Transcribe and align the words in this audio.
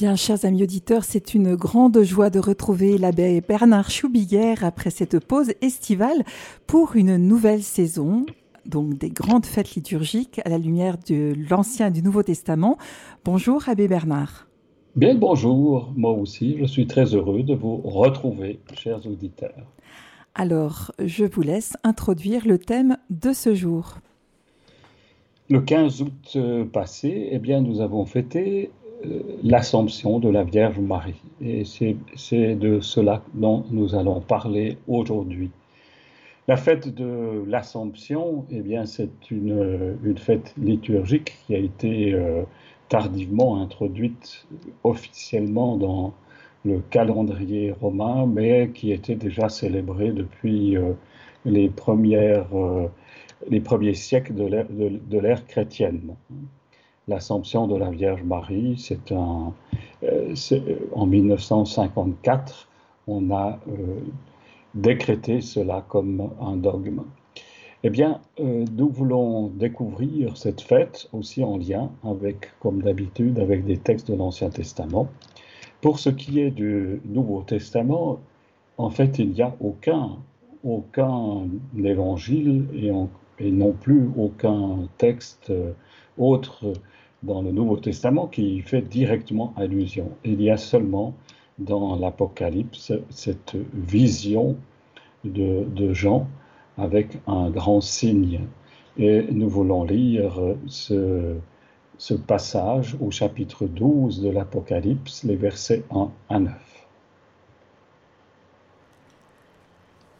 bien, 0.00 0.14
chers 0.14 0.44
amis 0.44 0.62
auditeurs, 0.62 1.02
c'est 1.02 1.34
une 1.34 1.56
grande 1.56 2.02
joie 2.02 2.30
de 2.30 2.38
retrouver 2.38 2.98
l'abbé 2.98 3.40
Bernard 3.40 3.90
Choubiguer 3.90 4.54
après 4.62 4.90
cette 4.90 5.18
pause 5.18 5.50
estivale 5.60 6.22
pour 6.68 6.94
une 6.94 7.16
nouvelle 7.16 7.64
saison, 7.64 8.24
donc 8.64 8.96
des 8.96 9.10
grandes 9.10 9.44
fêtes 9.44 9.74
liturgiques 9.74 10.40
à 10.44 10.50
la 10.50 10.58
lumière 10.58 10.98
de 11.08 11.34
l'Ancien 11.50 11.88
et 11.88 11.90
du 11.90 12.04
Nouveau 12.04 12.22
Testament. 12.22 12.78
Bonjour, 13.24 13.68
abbé 13.68 13.88
Bernard. 13.88 14.46
Bien 14.94 15.16
bonjour, 15.16 15.92
moi 15.96 16.12
aussi, 16.12 16.56
je 16.60 16.66
suis 16.66 16.86
très 16.86 17.16
heureux 17.16 17.42
de 17.42 17.56
vous 17.56 17.78
retrouver, 17.78 18.60
chers 18.74 19.04
auditeurs. 19.04 19.66
Alors, 20.36 20.92
je 21.04 21.24
vous 21.24 21.42
laisse 21.42 21.72
introduire 21.82 22.46
le 22.46 22.58
thème 22.58 22.98
de 23.10 23.32
ce 23.32 23.52
jour. 23.52 23.98
Le 25.50 25.60
15 25.60 26.02
août 26.02 26.32
euh, 26.36 26.64
passé, 26.64 27.30
eh 27.32 27.40
bien, 27.40 27.60
nous 27.60 27.80
avons 27.80 28.06
fêté 28.06 28.70
l'Assomption 29.42 30.18
de 30.18 30.28
la 30.28 30.44
Vierge 30.44 30.78
Marie. 30.78 31.20
Et 31.40 31.64
c'est 31.64 32.54
de 32.54 32.80
cela 32.80 33.22
dont 33.34 33.64
nous 33.70 33.94
allons 33.94 34.20
parler 34.20 34.78
aujourd'hui. 34.86 35.50
La 36.48 36.56
fête 36.56 36.88
de 36.94 37.44
l'Assomption, 37.46 38.46
eh 38.50 38.60
bien, 38.60 38.86
c'est 38.86 39.30
une, 39.30 39.98
fête 40.16 40.54
liturgique 40.56 41.36
qui 41.46 41.54
a 41.54 41.58
été 41.58 42.14
euh, 42.14 42.42
tardivement 42.88 43.60
introduite 43.62 44.46
officiellement 44.82 45.76
dans 45.76 46.14
le 46.64 46.80
calendrier 46.90 47.70
romain, 47.70 48.26
mais 48.26 48.70
qui 48.70 48.92
était 48.92 49.14
déjà 49.14 49.48
célébrée 49.48 50.10
depuis 50.10 50.76
euh, 50.76 50.94
premières, 51.76 52.46
les 53.48 53.60
premiers 53.60 53.94
siècles 53.94 54.34
de 54.34 55.18
l'ère 55.18 55.46
chrétienne 55.46 56.16
l'Assomption 57.08 57.66
de 57.66 57.76
la 57.76 57.90
Vierge 57.90 58.22
Marie. 58.22 58.76
C'est 58.78 59.12
un, 59.12 59.52
euh, 60.04 60.34
en 60.92 61.06
1954, 61.06 62.68
on 63.06 63.30
a 63.30 63.58
euh, 63.68 64.00
décrété 64.74 65.40
cela 65.40 65.84
comme 65.88 66.30
un 66.40 66.56
dogme. 66.56 67.02
Eh 67.84 67.90
bien, 67.90 68.20
euh, 68.40 68.64
nous 68.76 68.88
voulons 68.88 69.48
découvrir 69.48 70.36
cette 70.36 70.60
fête 70.60 71.08
aussi 71.12 71.42
en 71.42 71.56
lien 71.56 71.90
avec, 72.04 72.50
comme 72.60 72.82
d'habitude, 72.82 73.38
avec 73.38 73.64
des 73.64 73.78
textes 73.78 74.10
de 74.10 74.16
l'Ancien 74.16 74.50
Testament. 74.50 75.08
Pour 75.80 75.98
ce 75.98 76.10
qui 76.10 76.40
est 76.40 76.50
du 76.50 77.00
Nouveau 77.04 77.42
Testament, 77.42 78.18
en 78.78 78.90
fait, 78.90 79.18
il 79.18 79.30
n'y 79.30 79.42
a 79.42 79.54
aucun, 79.60 80.16
aucun 80.64 81.48
évangile 81.76 82.66
et, 82.74 83.50
non 83.52 83.72
plus 83.72 84.10
aucun 84.16 84.88
texte 84.98 85.52
autre 86.18 86.72
dans 87.22 87.42
le 87.42 87.50
Nouveau 87.50 87.76
Testament 87.76 88.26
qui 88.26 88.60
fait 88.60 88.82
directement 88.82 89.52
allusion. 89.56 90.10
Il 90.24 90.40
y 90.42 90.50
a 90.50 90.56
seulement 90.56 91.14
dans 91.58 91.96
l'Apocalypse 91.96 92.92
cette 93.10 93.56
vision 93.74 94.56
de, 95.24 95.92
Jean 95.92 96.28
avec 96.76 97.18
un 97.26 97.50
grand 97.50 97.80
signe. 97.80 98.40
Et 98.96 99.26
nous 99.30 99.48
voulons 99.48 99.84
lire 99.84 100.40
ce, 100.66 101.36
ce 101.98 102.14
passage 102.14 102.96
au 103.00 103.10
chapitre 103.10 103.66
12 103.66 104.22
de 104.22 104.30
l'Apocalypse, 104.30 105.24
les 105.24 105.36
versets 105.36 105.84
1 105.90 106.10
à 106.28 106.38
9. 106.38 106.52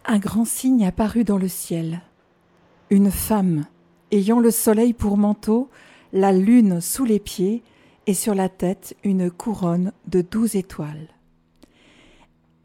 Un 0.07 0.19
grand 0.19 0.45
signe 0.45 0.87
apparut 0.87 1.25
dans 1.25 1.39
le 1.39 1.49
ciel. 1.49 2.01
Une 2.91 3.11
femme, 3.11 3.67
ayant 4.11 4.41
le 4.41 4.51
soleil 4.51 4.95
pour 4.95 5.17
manteau, 5.17 5.69
la 6.12 6.33
lune 6.33 6.81
sous 6.81 7.05
les 7.05 7.20
pieds 7.20 7.62
et 8.06 8.14
sur 8.14 8.34
la 8.34 8.48
tête 8.48 8.97
une 9.05 9.31
couronne 9.31 9.92
de 10.06 10.23
douze 10.23 10.56
étoiles. 10.56 11.09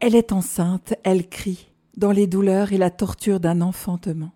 Elle 0.00 0.14
est 0.14 0.32
enceinte, 0.32 0.94
elle 1.02 1.28
crie, 1.28 1.70
dans 1.96 2.12
les 2.12 2.26
douleurs 2.26 2.72
et 2.72 2.78
la 2.78 2.90
torture 2.90 3.40
d'un 3.40 3.60
enfantement. 3.60 4.32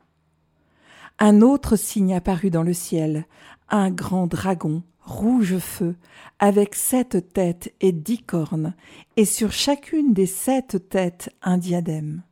Un 1.19 1.41
autre 1.41 1.77
signe 1.77 2.15
apparut 2.15 2.51
dans 2.51 2.63
le 2.63 2.75
ciel, 2.75 3.27
un 3.69 3.91
grand 3.91 4.27
dragon, 4.27 4.83
rouge 5.01 5.59
feu, 5.59 5.97
avec 6.39 6.75
sept 6.75 7.33
têtes 7.33 7.75
et 7.81 7.93
dix 7.93 8.23
cornes, 8.23 8.75
et 9.17 9.25
sur 9.25 9.51
chacune 9.51 10.13
des 10.13 10.27
sept 10.27 10.89
têtes 10.91 11.35
un 11.43 11.59
diadème. 11.59 12.23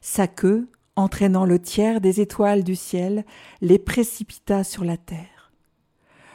Sa 0.00 0.26
queue, 0.26 0.68
entraînant 0.96 1.44
le 1.44 1.58
tiers 1.58 2.00
des 2.00 2.20
étoiles 2.20 2.64
du 2.64 2.76
ciel, 2.76 3.24
les 3.60 3.78
précipita 3.78 4.64
sur 4.64 4.84
la 4.84 4.96
terre 4.96 5.31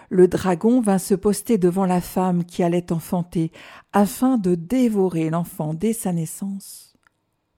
le 0.09 0.27
dragon 0.27 0.81
vint 0.81 0.99
se 0.99 1.13
poster 1.13 1.57
devant 1.57 1.85
la 1.85 2.01
femme 2.01 2.45
qui 2.45 2.63
allait 2.63 2.91
enfanter, 2.91 3.51
afin 3.93 4.37
de 4.37 4.55
dévorer 4.55 5.29
l'enfant 5.29 5.73
dès 5.73 5.93
sa 5.93 6.13
naissance. 6.13 6.95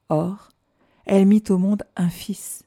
Or, 0.10 0.50
elle 1.06 1.26
mit 1.26 1.44
au 1.50 1.58
monde 1.58 1.84
un 1.96 2.10
fils, 2.10 2.64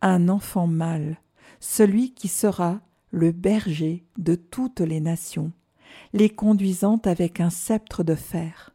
un 0.00 0.28
enfant 0.28 0.66
mâle, 0.66 1.18
celui 1.60 2.14
qui 2.14 2.28
sera 2.28 2.80
le 3.10 3.32
berger 3.32 4.04
de 4.18 4.34
toutes 4.34 4.80
les 4.80 5.00
nations, 5.00 5.52
les 6.12 6.30
conduisant 6.30 7.00
avec 7.04 7.40
un 7.40 7.50
sceptre 7.50 8.02
de 8.02 8.14
fer. 8.14 8.74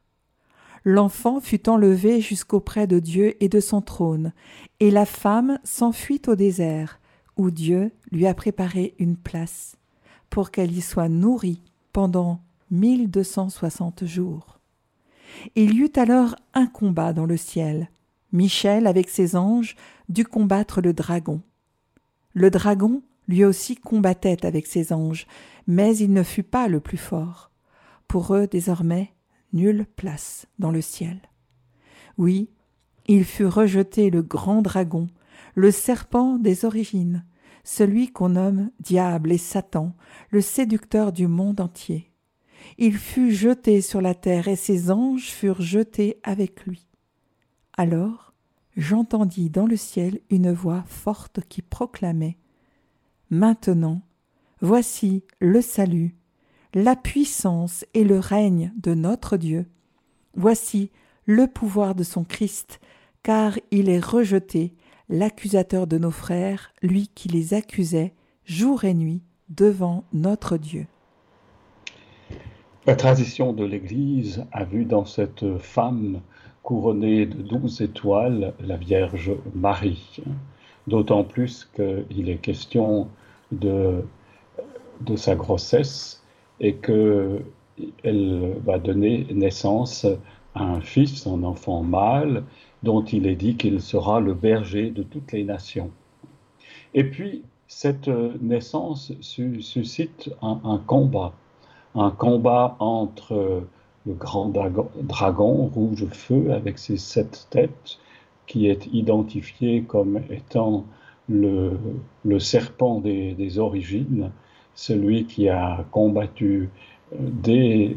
L'enfant 0.83 1.39
fut 1.39 1.67
enlevé 1.67 2.21
jusqu'auprès 2.21 2.85
de 2.85 2.99
Dieu 2.99 3.43
et 3.43 3.49
de 3.49 3.59
son 3.59 3.81
trône, 3.81 4.33
et 4.79 4.91
la 4.91 5.07
femme 5.07 5.57
s'enfuit 5.63 6.21
au 6.27 6.35
désert, 6.35 6.99
où 7.37 7.49
Dieu 7.49 7.91
lui 8.11 8.27
a 8.27 8.35
préparé 8.35 8.93
une 8.99 9.17
place 9.17 9.74
pour 10.35 10.51
qu'elle 10.51 10.73
y 10.73 10.81
soit 10.81 11.07
nourrie 11.07 11.61
pendant 11.93 12.41
mille 12.69 13.09
deux 13.09 13.23
cent 13.23 13.47
soixante 13.47 14.03
jours. 14.03 14.59
Il 15.55 15.75
y 15.75 15.77
eut 15.77 15.93
alors 15.95 16.35
un 16.53 16.67
combat 16.67 17.13
dans 17.13 17.25
le 17.25 17.37
ciel. 17.37 17.89
Michel, 18.33 18.85
avec 18.85 19.07
ses 19.07 19.37
anges, 19.37 19.77
dut 20.09 20.25
combattre 20.25 20.81
le 20.81 20.91
dragon. 20.91 21.41
Le 22.33 22.49
dragon, 22.49 23.01
lui 23.29 23.45
aussi, 23.45 23.77
combattait 23.77 24.45
avec 24.45 24.67
ses 24.67 24.91
anges, 24.91 25.25
mais 25.67 25.95
il 25.95 26.11
ne 26.11 26.21
fut 26.21 26.43
pas 26.43 26.67
le 26.67 26.81
plus 26.81 26.97
fort. 26.97 27.49
Pour 28.09 28.35
eux, 28.35 28.45
désormais, 28.45 29.13
nulle 29.53 29.85
place 29.95 30.47
dans 30.59 30.71
le 30.71 30.81
ciel. 30.81 31.17
Oui, 32.17 32.49
il 33.07 33.23
fut 33.23 33.45
rejeté 33.45 34.09
le 34.09 34.21
grand 34.21 34.61
dragon, 34.61 35.07
le 35.53 35.71
serpent 35.71 36.37
des 36.39 36.65
origines, 36.65 37.23
celui 37.65 38.11
qu'on 38.11 38.29
nomme 38.29 38.69
Diable 38.79 39.33
et 39.33 39.37
Satan, 39.37 39.93
le 40.29 40.39
séducteur 40.39 41.11
du 41.11 41.27
monde 41.27 41.59
entier. 41.59 42.11
Il 42.77 42.95
fut 42.95 43.31
jeté 43.31 43.81
sur 43.81 43.99
la 43.99 44.13
terre 44.15 44.47
et 44.47 44.55
ses 44.55 44.91
anges 44.91 45.31
furent 45.31 45.61
jetés 45.61 46.19
avec 46.23 46.65
lui. 46.65 46.87
Alors 47.75 48.33
j'entendis 48.77 49.49
dans 49.49 49.65
le 49.65 49.77
ciel 49.77 50.19
une 50.29 50.51
voix 50.51 50.83
forte 50.87 51.41
qui 51.49 51.61
proclamait 51.61 52.37
Maintenant, 53.31 54.01
voici 54.61 55.23
le 55.39 55.61
salut, 55.61 56.15
la 56.73 56.95
puissance 56.95 57.83
et 57.93 58.03
le 58.03 58.19
règne 58.19 58.71
de 58.77 58.93
notre 58.93 59.37
Dieu. 59.37 59.65
Voici 60.35 60.91
le 61.25 61.47
pouvoir 61.47 61.95
de 61.95 62.03
son 62.03 62.23
Christ, 62.23 62.79
car 63.23 63.57
il 63.71 63.89
est 63.89 63.99
rejeté 63.99 64.75
l'accusateur 65.09 65.87
de 65.87 65.97
nos 65.97 66.11
frères, 66.11 66.71
lui 66.81 67.09
qui 67.13 67.27
les 67.27 67.53
accusait 67.53 68.13
jour 68.45 68.83
et 68.83 68.93
nuit 68.93 69.21
devant 69.49 70.03
notre 70.13 70.57
Dieu. 70.57 70.87
La 72.85 72.95
tradition 72.95 73.53
de 73.53 73.65
l'Église 73.65 74.45
a 74.51 74.63
vu 74.63 74.85
dans 74.85 75.05
cette 75.05 75.57
femme 75.57 76.21
couronnée 76.61 77.25
de 77.25 77.41
douze 77.41 77.81
étoiles 77.81 78.53
la 78.59 78.77
Vierge 78.77 79.31
Marie, 79.53 80.17
d'autant 80.87 81.23
plus 81.23 81.69
qu'il 81.75 82.29
est 82.29 82.37
question 82.37 83.07
de, 83.51 84.03
de 85.01 85.15
sa 85.15 85.35
grossesse 85.35 86.23
et 86.59 86.75
qu'elle 86.75 87.43
va 88.63 88.79
donner 88.79 89.27
naissance 89.31 90.05
à 90.53 90.63
un 90.63 90.81
fils, 90.81 91.27
un 91.27 91.43
enfant 91.43 91.83
mâle, 91.83 92.43
dont 92.85 93.03
il 93.03 93.25
est 93.25 93.35
dit 93.35 93.55
qu'il 93.57 93.81
sera 93.81 94.19
le 94.21 94.35
berger 94.35 94.91
de 94.91 95.03
toutes 95.03 95.31
les 95.31 95.43
nations. 95.43 95.89
Et 96.93 97.03
puis, 97.03 97.41
cette 97.67 98.07
naissance 98.41 99.11
suscite 99.19 100.29
un, 100.41 100.79
combat, 100.85 101.33
un 101.95 102.11
combat 102.11 102.77
entre 102.79 103.63
le 104.05 104.13
grand 104.13 104.53
dragon, 105.01 105.71
rouge 105.73 106.05
feu 106.11 106.53
avec 106.53 106.77
ses 106.77 106.97
sept 106.97 107.47
têtes, 107.49 107.97
qui 108.45 108.67
est 108.67 108.85
identifié 108.93 109.81
comme 109.81 110.21
étant 110.29 110.85
le, 111.27 111.79
serpent 112.37 112.99
des, 112.99 113.57
origines, 113.57 114.29
celui 114.75 115.25
qui 115.25 115.49
a 115.49 115.85
combattu 115.89 116.69
euh, 117.13 117.95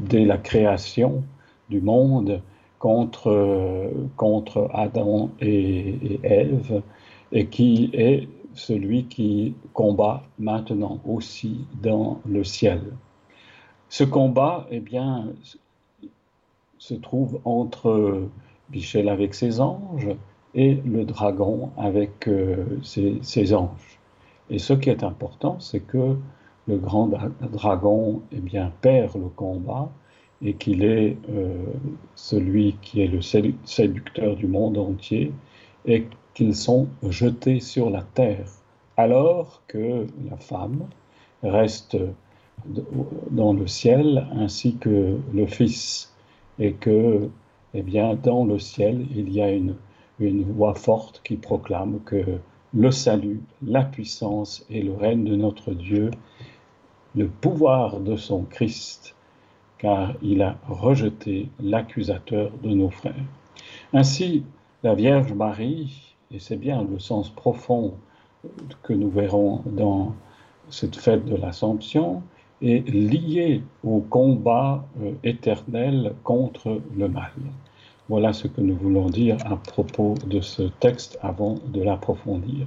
dès 0.00 0.24
la 0.24 0.38
création 0.38 1.22
du 1.70 1.80
monde 1.80 2.42
contre, 2.82 3.92
contre 4.16 4.68
Adam 4.74 5.30
et, 5.40 6.18
Ève, 6.24 6.82
et 7.30 7.46
qui 7.46 7.90
est 7.92 8.28
celui 8.54 9.04
qui 9.04 9.54
combat 9.72 10.24
maintenant 10.40 10.98
aussi 11.06 11.64
dans 11.80 12.18
le 12.26 12.42
ciel. 12.42 12.82
Ce 13.88 14.02
combat, 14.02 14.66
eh 14.72 14.80
bien, 14.80 15.28
se 16.78 16.94
trouve 16.94 17.38
entre 17.44 18.24
Michel 18.72 19.08
avec 19.08 19.34
ses 19.34 19.60
anges 19.60 20.16
et 20.56 20.74
le 20.84 21.04
dragon 21.04 21.70
avec 21.76 22.26
euh, 22.26 22.80
ses, 22.82 23.54
anges. 23.54 24.00
Et 24.50 24.58
ce 24.58 24.72
qui 24.72 24.90
est 24.90 25.04
important, 25.04 25.60
c'est 25.60 25.86
que 25.86 26.16
le 26.66 26.78
grand 26.78 27.08
dragon 27.52 28.22
eh 28.32 28.40
bien, 28.40 28.72
perd 28.80 29.14
le 29.14 29.28
combat 29.28 29.88
et 30.44 30.54
qu'il 30.54 30.84
est 30.84 31.16
euh, 31.30 31.64
celui 32.14 32.76
qui 32.82 33.02
est 33.02 33.06
le 33.06 33.20
séducteur 33.22 34.36
du 34.36 34.46
monde 34.46 34.78
entier 34.78 35.32
et 35.86 36.06
qu'ils 36.34 36.54
sont 36.54 36.88
jetés 37.08 37.60
sur 37.60 37.90
la 37.90 38.02
terre, 38.02 38.46
alors 38.96 39.62
que 39.68 40.06
la 40.30 40.36
femme 40.36 40.88
reste 41.42 41.96
dans 43.30 43.52
le 43.52 43.66
ciel 43.66 44.26
ainsi 44.32 44.76
que 44.76 45.18
le 45.32 45.46
Fils, 45.46 46.12
et 46.58 46.74
que, 46.74 47.28
eh 47.74 47.82
bien, 47.82 48.14
dans 48.14 48.44
le 48.44 48.58
ciel, 48.58 49.06
il 49.14 49.32
y 49.32 49.40
a 49.40 49.50
une, 49.50 49.74
une 50.20 50.44
voix 50.44 50.74
forte 50.74 51.20
qui 51.24 51.36
proclame 51.36 52.00
que 52.04 52.38
le 52.74 52.90
salut, 52.90 53.40
la 53.66 53.82
puissance 53.82 54.64
et 54.70 54.82
le 54.82 54.94
règne 54.94 55.24
de 55.24 55.36
notre 55.36 55.72
Dieu, 55.72 56.10
le 57.14 57.28
pouvoir 57.28 58.00
de 58.00 58.16
son 58.16 58.44
Christ, 58.44 59.14
car 59.82 60.14
il 60.22 60.42
a 60.42 60.56
rejeté 60.68 61.48
l'accusateur 61.60 62.52
de 62.62 62.70
nos 62.70 62.90
frères. 62.90 63.14
Ainsi, 63.92 64.44
la 64.84 64.94
Vierge 64.94 65.32
Marie, 65.32 66.14
et 66.30 66.38
c'est 66.38 66.56
bien 66.56 66.86
le 66.88 67.00
sens 67.00 67.28
profond 67.28 67.94
que 68.84 68.92
nous 68.92 69.10
verrons 69.10 69.62
dans 69.66 70.14
cette 70.70 70.96
fête 70.96 71.24
de 71.26 71.34
l'Assomption, 71.34 72.22
est 72.62 72.88
liée 72.88 73.62
au 73.82 73.98
combat 73.98 74.86
euh, 75.02 75.12
éternel 75.24 76.14
contre 76.22 76.80
le 76.96 77.08
mal. 77.08 77.32
Voilà 78.08 78.32
ce 78.32 78.46
que 78.46 78.60
nous 78.60 78.76
voulons 78.76 79.10
dire 79.10 79.36
à 79.44 79.56
propos 79.56 80.14
de 80.26 80.40
ce 80.40 80.62
texte 80.62 81.18
avant 81.22 81.56
de 81.66 81.82
l'approfondir. 81.82 82.66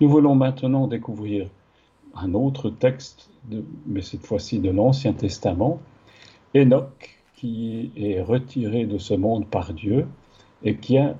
Nous 0.00 0.08
voulons 0.08 0.34
maintenant 0.34 0.86
découvrir 0.86 1.48
un 2.14 2.32
autre 2.32 2.70
texte, 2.70 3.28
mais 3.86 4.00
cette 4.00 4.24
fois-ci 4.24 4.60
de 4.60 4.70
l'Ancien 4.70 5.12
Testament, 5.12 5.78
Enoch, 6.56 7.20
qui 7.36 7.92
est 7.96 8.20
retiré 8.20 8.84
de 8.84 8.98
ce 8.98 9.14
monde 9.14 9.46
par 9.46 9.72
Dieu 9.72 10.06
et 10.62 10.76
qui 10.76 10.98
a 10.98 11.14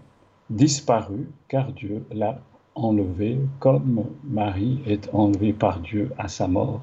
disparu 0.50 1.28
car 1.48 1.72
Dieu 1.72 2.04
l'a 2.12 2.40
enlevé 2.74 3.38
comme 3.60 4.04
Marie 4.24 4.80
est 4.86 5.12
enlevée 5.12 5.52
par 5.52 5.80
Dieu 5.80 6.10
à 6.18 6.28
sa 6.28 6.48
mort. 6.48 6.80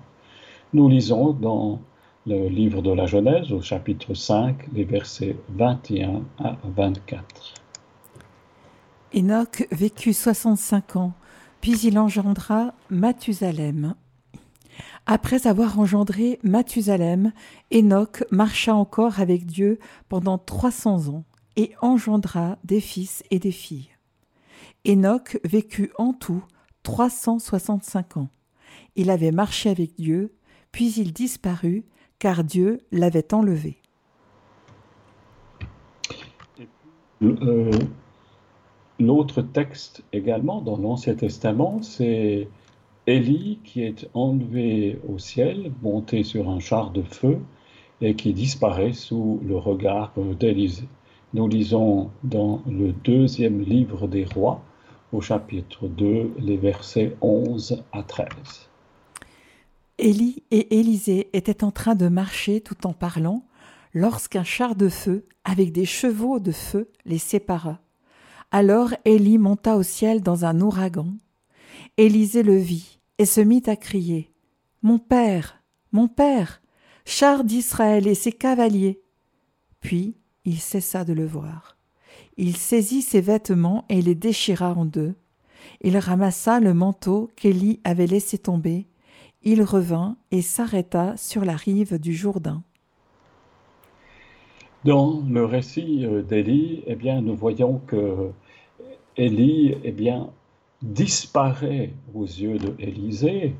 Nous 0.73 0.87
lisons 0.89 1.31
dans 1.31 1.79
le 2.27 2.47
livre 2.47 2.81
de 2.81 2.91
la 2.91 3.05
Genèse 3.05 3.51
au 3.51 3.61
chapitre 3.61 4.13
5, 4.13 4.67
les 4.73 4.83
versets 4.83 5.35
21 5.49 6.23
à 6.39 6.57
24. 6.63 7.53
Enoch 9.15 9.67
vécut 9.71 10.13
65 10.13 10.95
ans, 10.97 11.13
puis 11.61 11.79
il 11.83 11.97
engendra 11.97 12.73
Mathusalem. 12.89 13.95
Après 15.07 15.45
avoir 15.45 15.79
engendré 15.79 16.39
Mathusalem, 16.41 17.31
Enoch 17.71 18.23
marcha 18.31 18.73
encore 18.73 19.19
avec 19.19 19.45
Dieu 19.45 19.77
pendant 20.09 20.39
300 20.39 21.09
ans 21.09 21.25
et 21.55 21.73
engendra 21.81 22.57
des 22.63 22.81
fils 22.81 23.23
et 23.29 23.37
des 23.37 23.51
filles. 23.51 23.89
Enoch 24.87 25.39
vécut 25.43 25.91
en 25.99 26.13
tout 26.13 26.43
365 26.81 28.17
ans. 28.17 28.29
Il 28.95 29.11
avait 29.11 29.31
marché 29.31 29.69
avec 29.69 29.95
Dieu, 29.95 30.33
puis 30.71 30.91
il 30.93 31.13
disparut, 31.13 31.85
car 32.17 32.43
Dieu 32.43 32.79
l'avait 32.91 33.33
enlevé. 33.33 33.77
Euh, 37.21 37.71
l'autre 38.99 39.41
texte 39.41 40.03
également 40.13 40.61
dans 40.61 40.77
l'Ancien 40.77 41.15
Testament, 41.15 41.81
c'est 41.81 42.47
Élie 43.07 43.59
qui 43.63 43.83
est 43.83 44.09
enlevé 44.15 44.99
au 45.07 45.19
ciel, 45.19 45.71
monté 45.83 46.23
sur 46.23 46.49
un 46.49 46.59
char 46.59 46.89
de 46.89 47.03
feu, 47.03 47.39
et 48.01 48.15
qui 48.15 48.33
disparaît 48.33 48.93
sous 48.93 49.39
le 49.45 49.55
regard 49.57 50.11
d'Élisée. 50.39 50.87
Nous 51.35 51.47
lisons 51.47 52.09
dans 52.23 52.63
le 52.67 52.93
deuxième 52.93 53.61
livre 53.61 54.07
des 54.07 54.25
rois, 54.25 54.63
au 55.13 55.21
chapitre 55.21 55.87
2, 55.87 56.33
les 56.39 56.57
versets 56.57 57.15
11 57.21 57.83
à 57.91 58.01
13. 58.01 58.27
Élie 59.99 60.41
et 60.49 60.79
Élisée 60.79 61.29
étaient 61.33 61.63
en 61.63 61.71
train 61.71 61.95
de 61.95 62.07
marcher 62.07 62.59
tout 62.59 62.87
en 62.87 62.93
parlant, 62.93 63.45
lorsqu'un 63.93 64.43
char 64.43 64.75
de 64.75 64.89
feu, 64.89 65.27
avec 65.43 65.71
des 65.71 65.85
chevaux 65.85 66.39
de 66.39 66.51
feu, 66.51 66.89
les 67.05 67.19
sépara. 67.19 67.79
Alors 68.49 68.89
Élie 69.05 69.37
monta 69.37 69.77
au 69.77 69.83
ciel 69.83 70.23
dans 70.23 70.43
un 70.43 70.59
ouragan. 70.59 71.13
Élisée 71.97 72.43
le 72.43 72.57
vit 72.57 72.94
et 73.17 73.25
se 73.25 73.41
mit 73.41 73.63
à 73.67 73.75
crier 73.75 74.31
Mon 74.81 74.99
père, 74.99 75.61
mon 75.91 76.07
père, 76.07 76.61
char 77.05 77.43
d'Israël 77.43 78.07
et 78.07 78.15
ses 78.15 78.31
cavaliers. 78.31 79.01
Puis 79.79 80.15
il 80.43 80.59
cessa 80.59 81.03
de 81.03 81.13
le 81.13 81.25
voir. 81.25 81.77
Il 82.37 82.57
saisit 82.57 83.01
ses 83.01 83.21
vêtements 83.21 83.85
et 83.89 84.01
les 84.01 84.15
déchira 84.15 84.73
en 84.73 84.85
deux. 84.85 85.15
Il 85.81 85.97
ramassa 85.97 86.59
le 86.59 86.73
manteau 86.73 87.31
qu'Élie 87.35 87.79
avait 87.83 88.07
laissé 88.07 88.37
tomber 88.37 88.87
il 89.45 89.61
revint 89.61 90.17
et 90.31 90.41
s'arrêta 90.41 91.15
sur 91.17 91.45
la 91.45 91.55
rive 91.55 91.99
du 91.99 92.13
Jourdain. 92.13 92.63
Dans 94.83 95.21
le 95.29 95.45
récit 95.45 96.05
euh, 96.05 96.21
d'Élie, 96.21 96.83
eh 96.87 96.95
bien, 96.95 97.21
nous 97.21 97.35
voyons 97.35 97.79
que 97.87 98.31
Élie 99.17 99.75
eh 99.83 99.91
bien, 99.91 100.29
disparaît 100.81 101.93
aux 102.13 102.25
yeux 102.25 102.57
de 102.57 102.73
Élisée 102.79 103.55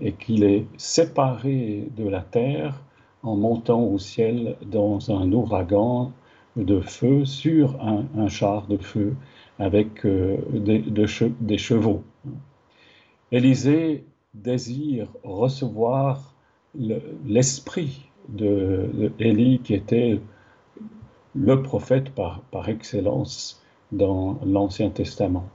et 0.00 0.12
qu'il 0.12 0.44
est 0.44 0.66
séparé 0.76 1.88
de 1.96 2.08
la 2.08 2.20
terre 2.20 2.80
en 3.22 3.36
montant 3.36 3.82
au 3.82 3.98
ciel 3.98 4.56
dans 4.64 5.10
un 5.10 5.32
ouragan 5.32 6.12
de 6.56 6.80
feu 6.80 7.24
sur 7.24 7.76
un, 7.82 8.28
char 8.28 8.66
de 8.66 8.76
feu 8.76 9.16
avec 9.58 10.04
euh, 10.04 10.36
des, 10.52 11.58
chevaux. 11.58 12.02
Élisée 13.32 14.04
désire 14.34 15.08
recevoir 15.22 16.34
l'esprit 16.74 18.08
de, 18.28 19.12
Élie, 19.18 19.60
qui 19.60 19.74
était 19.74 20.20
le 21.34 21.62
prophète 21.62 22.10
par 22.10 22.68
excellence 22.68 23.62
dans 23.92 24.38
l'Ancien 24.44 24.90
Testament. 24.90 25.48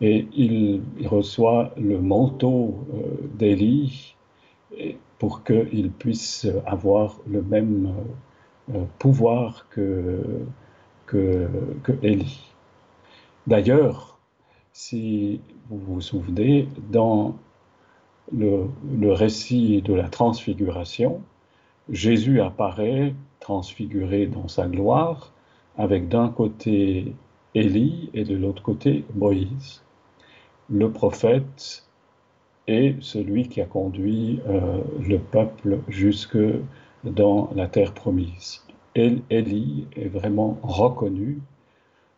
Et 0.00 0.26
il, 0.34 0.82
reçoit 1.06 1.72
le 1.76 2.00
manteau 2.00 2.86
euh, 2.94 3.28
d'Élie 3.34 4.16
pour 5.18 5.44
qu'il 5.44 5.90
puisse 5.90 6.46
avoir 6.66 7.18
le 7.26 7.42
même 7.42 7.92
euh, 8.74 8.84
pouvoir 8.98 9.66
que, 9.68 10.22
que, 11.06 11.48
que 11.82 11.92
Élie. 12.02 12.50
D'ailleurs, 13.46 14.18
si 14.72 15.40
vous 15.68 15.78
vous 15.78 16.00
souvenez, 16.00 16.68
dans 16.90 17.36
le, 18.32 18.68
récit 19.12 19.82
de 19.82 19.94
la 19.94 20.08
transfiguration, 20.08 21.22
Jésus 21.88 22.40
apparaît 22.40 23.14
transfiguré 23.40 24.26
dans 24.26 24.48
sa 24.48 24.68
gloire, 24.68 25.32
avec 25.76 26.08
d'un 26.08 26.28
côté 26.28 27.14
Élie 27.54 28.10
et 28.14 28.24
de 28.24 28.36
l'autre 28.36 28.62
côté 28.62 29.04
Moïse. 29.14 29.82
Le 30.70 30.90
prophète 30.90 31.84
est 32.66 32.94
celui 33.00 33.48
qui 33.48 33.60
a 33.60 33.66
conduit 33.66 34.40
euh, 34.48 34.80
le 35.00 35.18
peuple 35.18 35.80
jusque 35.88 36.38
dans 37.04 37.50
la 37.54 37.66
terre 37.66 37.92
promise. 37.92 38.64
Élie 38.94 39.86
est 39.96 40.08
vraiment 40.08 40.58
reconnu 40.62 41.40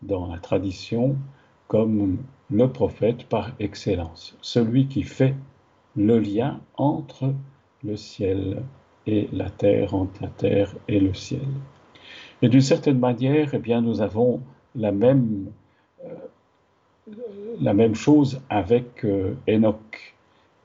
dans 0.02 0.26
la 0.26 0.38
tradition 0.38 1.16
comme 1.68 2.18
le 2.50 2.68
prophète 2.68 3.24
par 3.24 3.52
excellence, 3.58 4.36
celui 4.42 4.86
qui 4.86 5.02
fait 5.02 5.34
le 5.96 6.18
lien 6.18 6.60
entre 6.76 7.32
le 7.84 7.96
ciel 7.96 8.62
et 9.06 9.28
la 9.32 9.50
terre, 9.50 9.94
entre 9.94 10.22
la 10.22 10.28
terre 10.28 10.74
et 10.88 11.00
le 11.00 11.14
ciel. 11.14 11.40
Et 12.42 12.48
d'une 12.48 12.60
certaine 12.60 12.98
manière, 12.98 13.54
eh 13.54 13.58
bien, 13.58 13.80
nous 13.80 14.00
avons 14.00 14.40
la 14.74 14.92
même, 14.92 15.46
la 17.60 17.74
même 17.74 17.94
chose 17.94 18.40
avec 18.48 19.04
euh, 19.04 19.34
Enoch. 19.48 20.14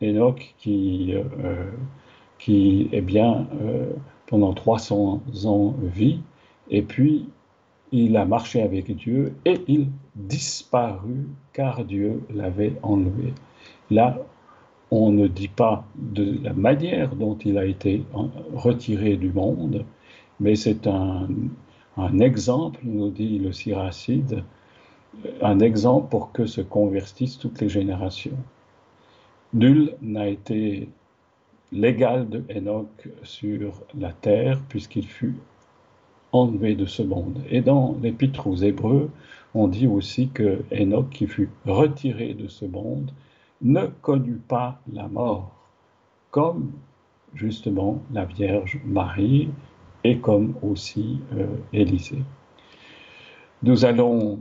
Enoch 0.02 0.56
qui, 0.60 1.14
euh, 1.14 1.72
qui 2.38 2.90
eh 2.92 3.02
bien, 3.02 3.48
pendant 4.28 4.54
300 4.54 5.24
ans 5.46 5.76
vit, 5.82 6.22
et 6.70 6.84
puis 6.84 7.28
il 7.92 8.18
a 8.18 8.26
marché 8.26 8.62
avec 8.62 8.96
Dieu 8.96 9.34
et 9.46 9.62
il 9.68 9.88
disparut 10.16 11.28
car 11.54 11.84
Dieu 11.86 12.22
l'avait 12.34 12.74
enlevé. 12.84 13.34
Là, 13.90 14.18
on 14.92 15.12
ne 15.12 15.28
dit 15.28 15.48
pas 15.48 15.86
de 15.96 16.40
la 16.44 16.54
manière 16.54 17.16
dont 17.16 17.38
il 17.38 17.58
a 17.58 17.66
été 17.66 18.04
retiré 18.54 19.18
du 19.18 19.32
monde, 19.32 19.86
mais 20.40 20.56
c'est 20.56 20.88
un, 20.88 21.28
exemple, 22.20 22.80
nous 22.84 23.10
dit 23.10 23.40
le 23.40 23.52
Siracide, 23.52 24.44
un 25.42 25.60
exemple 25.60 26.10
pour 26.10 26.32
que 26.32 26.46
se 26.46 26.62
convertissent 26.62 27.38
toutes 27.38 27.62
les 27.62 27.70
générations. 27.70 28.38
Nul 29.54 29.96
n'a 30.02 30.28
été 30.28 30.90
l'égal 31.72 32.30
de 32.30 32.44
Enoch 32.56 33.10
sur 33.24 33.82
la 33.98 34.12
terre, 34.12 34.60
puisqu'il 34.70 35.08
fut 35.08 35.36
enlevé 36.32 36.76
de 36.76 36.86
ce 36.86 37.02
monde. 37.02 37.42
Et 37.50 37.62
dans 37.62 37.98
l'Épître 38.02 38.48
aux 38.48 38.56
Hébreux, 38.56 39.10
on 39.54 39.68
dit 39.68 39.88
aussi 39.88 40.30
que 40.30 40.64
Enoch, 40.72 41.10
qui 41.10 41.28
fut 41.28 41.50
retiré 41.66 42.34
de 42.34 42.48
ce 42.48 42.66
monde, 42.66 43.12
ne 43.62 43.88
connut 44.02 44.42
pas 44.48 44.80
la 44.92 45.08
mort, 45.08 45.52
comme 46.32 46.72
justement 47.34 48.02
la 48.12 48.26
Vierge 48.26 48.80
Marie 48.86 49.50
et 50.04 50.20
comme 50.20 50.56
aussi 50.62 51.20
euh, 51.34 51.48
Élisée. 51.74 52.24
Nous 53.64 53.86
allons 53.86 54.40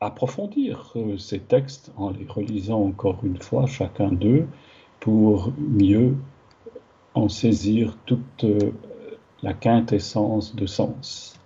approfondir 0.00 0.92
euh, 0.96 1.18
ces 1.18 1.40
textes 1.40 1.92
en 1.96 2.10
les 2.10 2.26
relisant 2.26 2.82
encore 2.82 3.18
une 3.22 3.36
fois, 3.36 3.66
chacun 3.66 4.10
d'eux, 4.10 4.46
pour 4.98 5.52
mieux 5.58 6.16
en 7.14 7.28
saisir 7.28 7.96
toute 8.06 8.44
euh, 8.44 8.72
la 9.42 9.52
quintessence 9.52 10.56
de 10.56 10.64
sens. 10.64 11.38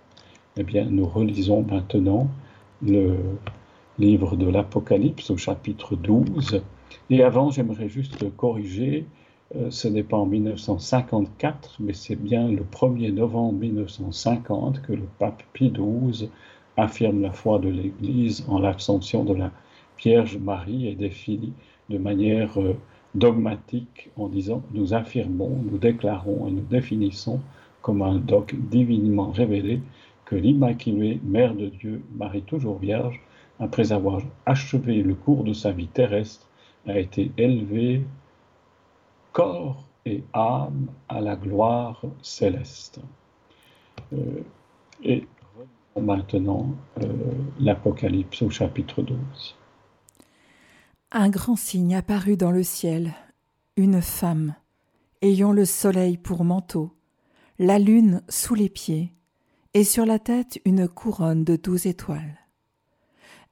Eh 0.55 0.63
bien, 0.63 0.85
nous 0.85 1.05
relisons 1.05 1.63
maintenant 1.63 2.29
le 2.81 3.17
livre 3.99 4.37
de 4.37 4.47
l'Apocalypse 4.47 5.31
au 5.31 5.37
chapitre 5.37 5.97
12. 5.97 6.61
Et 7.09 7.23
avant, 7.23 7.51
j'aimerais 7.51 7.89
juste 7.89 8.33
corriger, 8.37 9.05
euh, 9.55 9.69
ce 9.69 9.89
n'est 9.89 10.03
pas 10.03 10.17
en 10.17 10.25
1954, 10.25 11.77
mais 11.81 11.93
c'est 11.93 12.15
bien 12.15 12.47
le 12.47 12.63
1er 12.63 13.13
novembre 13.13 13.59
1950 13.59 14.81
que 14.81 14.93
le 14.93 15.07
pape 15.19 15.43
Pie 15.51 15.71
XII 15.71 16.29
affirme 16.77 17.21
la 17.21 17.31
foi 17.31 17.59
de 17.59 17.69
l'Église 17.69 18.45
en 18.47 18.59
l'Assomption 18.59 19.23
de 19.23 19.33
la 19.33 19.51
Vierge 19.97 20.37
Marie 20.37 20.87
et 20.87 20.95
définit 20.95 21.53
de 21.89 21.97
manière 21.97 22.59
euh, 22.59 22.75
dogmatique 23.13 24.09
en 24.17 24.27
disant 24.27 24.61
nous 24.71 24.93
affirmons, 24.93 25.61
nous 25.69 25.77
déclarons 25.77 26.47
et 26.47 26.51
nous 26.51 26.65
définissons 26.69 27.39
comme 27.81 28.01
un 28.01 28.15
dogme 28.15 28.57
divinement 28.69 29.31
révélé 29.31 29.81
que 30.25 30.35
l'Immaculée 30.35 31.19
Mère 31.23 31.53
de 31.53 31.67
Dieu, 31.67 32.01
Marie 32.15 32.41
toujours 32.41 32.79
Vierge, 32.79 33.21
après 33.59 33.91
avoir 33.91 34.21
achevé 34.45 35.01
le 35.03 35.13
cours 35.13 35.43
de 35.43 35.53
sa 35.53 35.71
vie 35.71 35.87
terrestre, 35.87 36.47
a 36.87 36.99
été 36.99 37.31
élevée 37.37 38.03
corps 39.31 39.83
et 40.05 40.23
âme 40.33 40.87
à 41.09 41.21
la 41.21 41.35
gloire 41.35 42.01
céleste. 42.21 42.99
Euh, 44.13 44.41
et 45.03 45.25
maintenant 46.01 46.75
euh, 47.01 47.07
l'Apocalypse 47.59 48.41
au 48.41 48.49
chapitre 48.49 49.01
12. 49.01 49.17
Un 51.11 51.29
grand 51.29 51.55
signe 51.55 51.95
apparut 51.95 52.37
dans 52.37 52.51
le 52.51 52.63
ciel, 52.63 53.13
une 53.77 54.01
femme, 54.01 54.55
ayant 55.21 55.53
le 55.53 55.65
soleil 55.65 56.17
pour 56.17 56.43
manteau, 56.43 56.91
la 57.59 57.79
lune 57.79 58.21
sous 58.27 58.55
les 58.55 58.69
pieds, 58.69 59.13
et 59.73 59.83
sur 59.83 60.05
la 60.05 60.19
tête 60.19 60.59
une 60.65 60.87
couronne 60.87 61.43
de 61.43 61.55
douze 61.55 61.85
étoiles. 61.85 62.39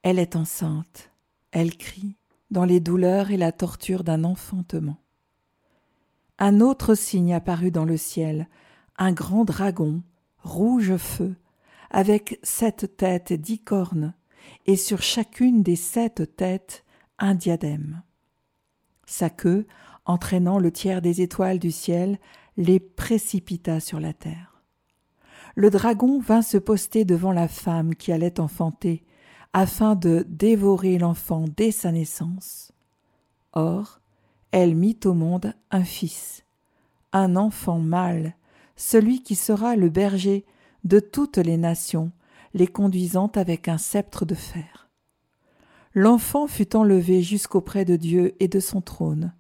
Elle 0.02 0.20
est 0.20 0.36
enceinte, 0.36 1.12
elle 1.52 1.78
crie 1.78 2.16
dans 2.52 2.66
les 2.66 2.80
douleurs 2.80 3.32
et 3.32 3.38
la 3.38 3.52
torture 3.52 4.04
d'un 4.04 4.26
enfantement. 4.26 4.98
Un 6.40 6.60
autre 6.60 6.94
signe 6.96 7.34
apparut 7.34 7.72
dans 7.72 7.86
le 7.86 7.98
ciel, 7.98 8.48
un 8.98 9.14
grand 9.14 9.46
dragon, 9.46 10.02
rouge 10.44 10.98
feu, 10.98 11.36
avec 11.94 12.40
sept 12.44 12.98
têtes 12.98 13.34
dix 13.34 13.60
cornes, 13.60 14.14
et 14.66 14.76
sur 14.76 15.02
chacune 15.02 15.64
des 15.64 15.78
sept 15.78 16.36
têtes 16.36 16.84
un 17.20 17.36
diadème. 17.36 18.02
Sa 19.06 19.30
queue, 19.30 19.66
entraînant 20.06 20.60
le 20.60 20.72
tiers 20.72 21.02
des 21.02 21.22
étoiles 21.22 21.60
du 21.60 21.72
ciel, 21.72 22.20
les 22.58 22.80
précipita 22.82 23.80
sur 23.80 24.00
la 24.02 24.14
terre 24.14 24.54
le 25.56 25.70
dragon 25.70 26.20
vint 26.20 26.42
se 26.42 26.58
poster 26.58 27.06
devant 27.06 27.32
la 27.32 27.48
femme 27.48 27.96
qui 27.96 28.12
allait 28.12 28.40
enfanter, 28.40 29.04
afin 29.54 29.96
de 29.96 30.26
dévorer 30.28 30.98
l'enfant 30.98 31.46
dès 31.56 31.72
sa 31.72 31.92
naissance. 31.92 32.72
Or, 33.54 34.00
elle 34.52 34.76
mit 34.76 35.00
au 35.06 35.14
monde 35.14 35.54
un 35.70 35.84
fils, 35.84 36.44
un 37.12 37.36
enfant 37.36 37.78
mâle, 37.78 38.36
celui 38.76 39.22
qui 39.22 39.36
sera 39.36 39.76
le 39.76 39.90
berger 39.90 40.46
de 40.84 41.00
toutes 41.00 41.38
les 41.38 41.58
nations, 41.58 42.12
les 42.54 42.68
conduisant 42.68 43.32
avec 43.36 43.68
un 43.68 43.78
sceptre 43.78 44.26
de 44.26 44.36
fer. 44.36 44.90
L'enfant 45.94 46.48
fut 46.48 46.76
enlevé 46.76 47.22
jusqu'auprès 47.22 47.86
de 47.86 47.96
Dieu 47.96 48.36
et 48.40 48.48
de 48.48 48.60
son 48.60 48.82
trône, 48.82 49.34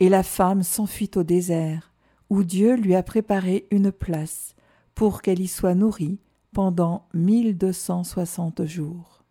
et 0.00 0.08
la 0.08 0.22
femme 0.22 0.62
s'enfuit 0.62 1.10
au 1.16 1.22
désert, 1.22 1.92
où 2.28 2.42
Dieu 2.42 2.74
lui 2.74 2.94
a 2.94 3.02
préparé 3.02 3.66
une 3.70 3.92
place, 3.92 4.54
pour 4.94 5.22
qu'elle 5.22 5.40
y 5.40 5.46
soit 5.46 5.74
nourrie 5.74 6.18
pendant 6.52 7.06
mille 7.14 7.56
deux 7.56 7.72
cent 7.72 8.02
soixante 8.02 8.64
jours. 8.64 9.24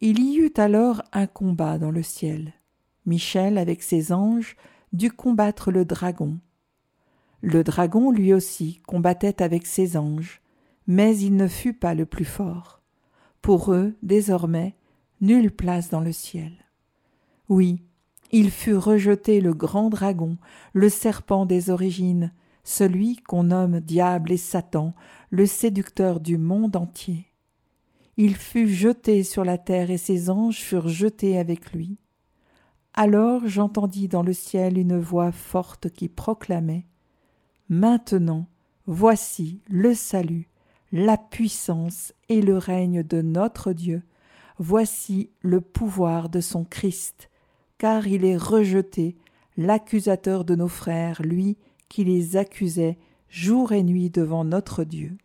Il 0.00 0.20
y 0.20 0.36
eut 0.36 0.52
alors 0.56 1.02
un 1.12 1.26
combat 1.26 1.78
dans 1.78 1.90
le 1.90 2.02
ciel. 2.02 2.52
Michel, 3.04 3.58
avec 3.58 3.82
ses 3.82 4.12
anges, 4.12 4.56
dut 4.92 5.10
combattre 5.10 5.70
le 5.70 5.84
dragon. 5.84 6.38
Le 7.40 7.62
dragon, 7.62 8.10
lui 8.10 8.32
aussi, 8.32 8.80
combattait 8.86 9.42
avec 9.42 9.66
ses 9.66 9.96
anges, 9.96 10.40
mais 10.86 11.16
il 11.18 11.36
ne 11.36 11.46
fut 11.46 11.74
pas 11.74 11.94
le 11.94 12.06
plus 12.06 12.24
fort. 12.24 12.82
Pour 13.42 13.72
eux, 13.72 13.96
désormais, 14.02 14.74
nulle 15.20 15.50
place 15.50 15.90
dans 15.90 16.00
le 16.00 16.12
ciel. 16.12 16.52
Oui, 17.48 17.82
il 18.30 18.50
fut 18.50 18.76
rejeté 18.76 19.40
le 19.40 19.54
grand 19.54 19.88
dragon, 19.88 20.36
le 20.72 20.88
serpent 20.88 21.46
des 21.46 21.70
origines, 21.70 22.32
celui 22.64 23.16
qu'on 23.16 23.44
nomme 23.44 23.80
diable 23.80 24.32
et 24.32 24.36
Satan, 24.36 24.94
le 25.30 25.46
séducteur 25.46 26.20
du 26.20 26.36
monde 26.36 26.76
entier. 26.76 27.26
Il 28.16 28.34
fut 28.34 28.68
jeté 28.68 29.22
sur 29.22 29.44
la 29.44 29.58
terre 29.58 29.90
et 29.90 29.96
ses 29.96 30.28
anges 30.28 30.58
furent 30.58 30.88
jetés 30.88 31.38
avec 31.38 31.72
lui. 31.72 31.98
Alors 32.92 33.46
j'entendis 33.46 34.08
dans 34.08 34.24
le 34.24 34.32
ciel 34.32 34.76
une 34.76 34.98
voix 34.98 35.30
forte 35.30 35.88
qui 35.88 36.08
proclamait 36.08 36.84
Maintenant, 37.68 38.46
voici 38.86 39.60
le 39.68 39.94
salut, 39.94 40.48
la 40.92 41.16
puissance 41.18 42.14
et 42.28 42.40
le 42.40 42.56
règne 42.56 43.02
de 43.02 43.20
notre 43.20 43.72
Dieu, 43.72 44.02
voici 44.58 45.30
le 45.42 45.60
pouvoir 45.60 46.28
de 46.28 46.40
son 46.40 46.64
Christ, 46.64 47.30
car 47.76 48.06
il 48.06 48.24
est 48.24 48.36
rejeté, 48.36 49.16
l'accusateur 49.56 50.44
de 50.44 50.54
nos 50.54 50.68
frères, 50.68 51.20
lui 51.22 51.56
qui 51.88 52.04
les 52.04 52.36
accusait 52.36 52.96
jour 53.28 53.72
et 53.72 53.82
nuit 53.82 54.08
devant 54.08 54.44
notre 54.44 54.84
Dieu. 54.84 55.16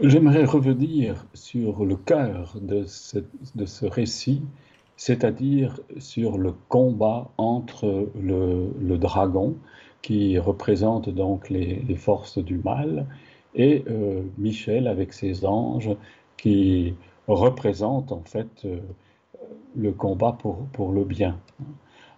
J'aimerais 0.00 0.44
revenir 0.44 1.26
sur 1.34 1.84
le 1.84 1.96
cœur 1.96 2.54
de 2.60 2.84
ce, 2.86 3.84
récit, 3.84 4.42
c'est-à-dire 4.96 5.80
sur 5.98 6.38
le 6.38 6.52
combat 6.68 7.32
entre 7.36 8.08
le, 8.14 8.96
dragon, 8.96 9.56
qui 10.02 10.38
représente 10.38 11.08
donc 11.08 11.50
les, 11.50 11.96
forces 11.96 12.38
du 12.38 12.58
mal, 12.58 13.06
et 13.54 13.84
euh, 13.88 14.22
Michel 14.36 14.86
avec 14.86 15.12
ses 15.12 15.44
anges, 15.44 15.90
qui 16.36 16.94
représentent 17.26 18.12
en 18.12 18.22
fait 18.24 18.64
euh, 18.64 18.78
le 19.76 19.92
combat 19.92 20.36
pour, 20.38 20.58
pour 20.72 20.92
le 20.92 21.04
bien. 21.04 21.38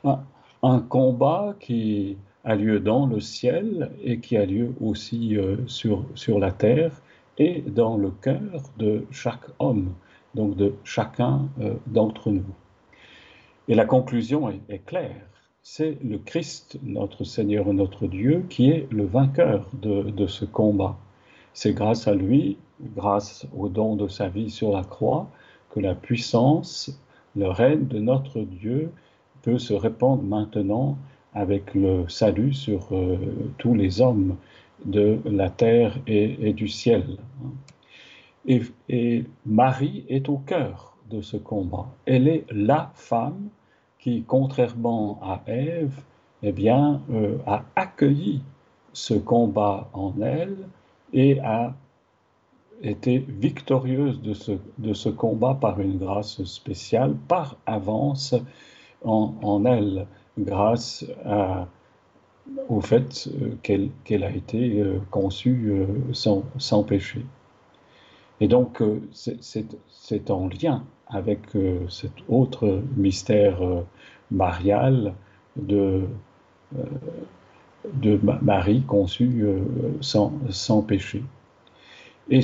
Un, 0.04 0.80
combat 0.80 1.54
qui 1.58 2.18
a 2.44 2.54
lieu 2.54 2.80
dans 2.80 3.06
le 3.06 3.20
ciel 3.20 3.90
et 4.02 4.20
qui 4.20 4.36
a 4.36 4.44
lieu 4.44 4.74
aussi 4.80 5.36
euh, 5.36 5.56
sur, 5.66 6.04
sur 6.14 6.38
la 6.38 6.52
terre 6.52 7.00
et 7.38 7.62
dans 7.62 7.96
le 7.96 8.10
cœur 8.10 8.62
de 8.78 9.06
chaque 9.10 9.46
homme, 9.58 9.94
donc 10.34 10.56
de 10.56 10.74
chacun 10.84 11.48
d'entre 11.86 12.30
nous. 12.30 12.44
Et 13.68 13.74
la 13.74 13.86
conclusion 13.86 14.50
est 14.68 14.84
claire, 14.84 15.29
c'est 15.62 15.98
le 16.02 16.18
Christ, 16.18 16.78
notre 16.82 17.24
Seigneur 17.24 17.68
et 17.68 17.72
notre 17.72 18.06
Dieu, 18.06 18.44
qui 18.48 18.70
est 18.70 18.90
le 18.90 19.04
vainqueur 19.04 19.68
de, 19.74 20.26
ce 20.26 20.44
combat. 20.44 20.96
C'est 21.52 21.74
grâce 21.74 22.08
à 22.08 22.14
lui, 22.14 22.56
grâce 22.96 23.46
au 23.56 23.68
don 23.68 23.96
de 23.96 24.08
sa 24.08 24.28
vie 24.28 24.50
sur 24.50 24.72
la 24.72 24.82
croix, 24.82 25.28
que 25.70 25.80
la 25.80 25.94
puissance, 25.94 26.98
le 27.36 27.48
règne 27.48 27.86
de 27.86 27.98
notre 27.98 28.40
Dieu 28.40 28.90
peut 29.42 29.58
se 29.58 29.74
répandre 29.74 30.22
maintenant 30.22 30.96
avec 31.34 31.74
le 31.74 32.08
salut 32.08 32.54
sur 32.54 32.88
euh, 32.92 33.18
tous 33.58 33.74
les 33.74 34.00
hommes 34.00 34.36
de 34.84 35.20
la 35.26 35.50
terre 35.50 35.98
et, 36.06 36.52
du 36.54 36.68
ciel. 36.68 37.18
Et, 38.46 38.62
et, 38.88 39.24
Marie 39.44 40.04
est 40.08 40.28
au 40.28 40.38
cœur 40.38 40.96
de 41.10 41.20
ce 41.20 41.36
combat. 41.36 41.86
Elle 42.06 42.28
est 42.28 42.46
la 42.50 42.90
femme 42.94 43.50
qui, 44.00 44.24
contrairement 44.26 45.18
à 45.22 45.42
Ève, 45.46 46.00
eh 46.42 46.54
euh, 46.68 47.36
a 47.46 47.64
accueilli 47.76 48.40
ce 48.92 49.14
combat 49.14 49.88
en 49.92 50.14
elle 50.22 50.56
et 51.12 51.38
a 51.40 51.74
été 52.82 53.18
victorieuse 53.18 54.22
de 54.22 54.94
ce, 54.94 55.08
combat 55.10 55.54
par 55.54 55.80
une 55.80 55.98
grâce 55.98 56.42
spéciale, 56.44 57.14
par 57.28 57.56
avance 57.66 58.34
en, 59.04 59.64
elle, 59.66 60.06
grâce 60.38 61.04
au 62.68 62.80
fait 62.80 63.28
euh, 63.28 63.54
qu'elle 63.62 64.24
a 64.24 64.30
été 64.30 64.80
euh, 64.80 64.98
conçue 65.10 65.86
sans 66.12 66.82
péché. 66.84 67.24
Et 68.40 68.48
donc, 68.48 68.82
c'est 69.12 70.30
en 70.30 70.48
lien 70.48 70.84
avec 71.06 71.40
cet 71.88 72.12
autre 72.28 72.82
mystère 72.96 73.60
marial 74.30 75.14
de 75.56 76.06
euh, 76.76 78.18
Marie 78.42 78.82
conçue 78.82 79.42
euh, 79.42 79.60
sans, 80.00 80.82
péché. 80.82 81.22
Et, 82.28 82.40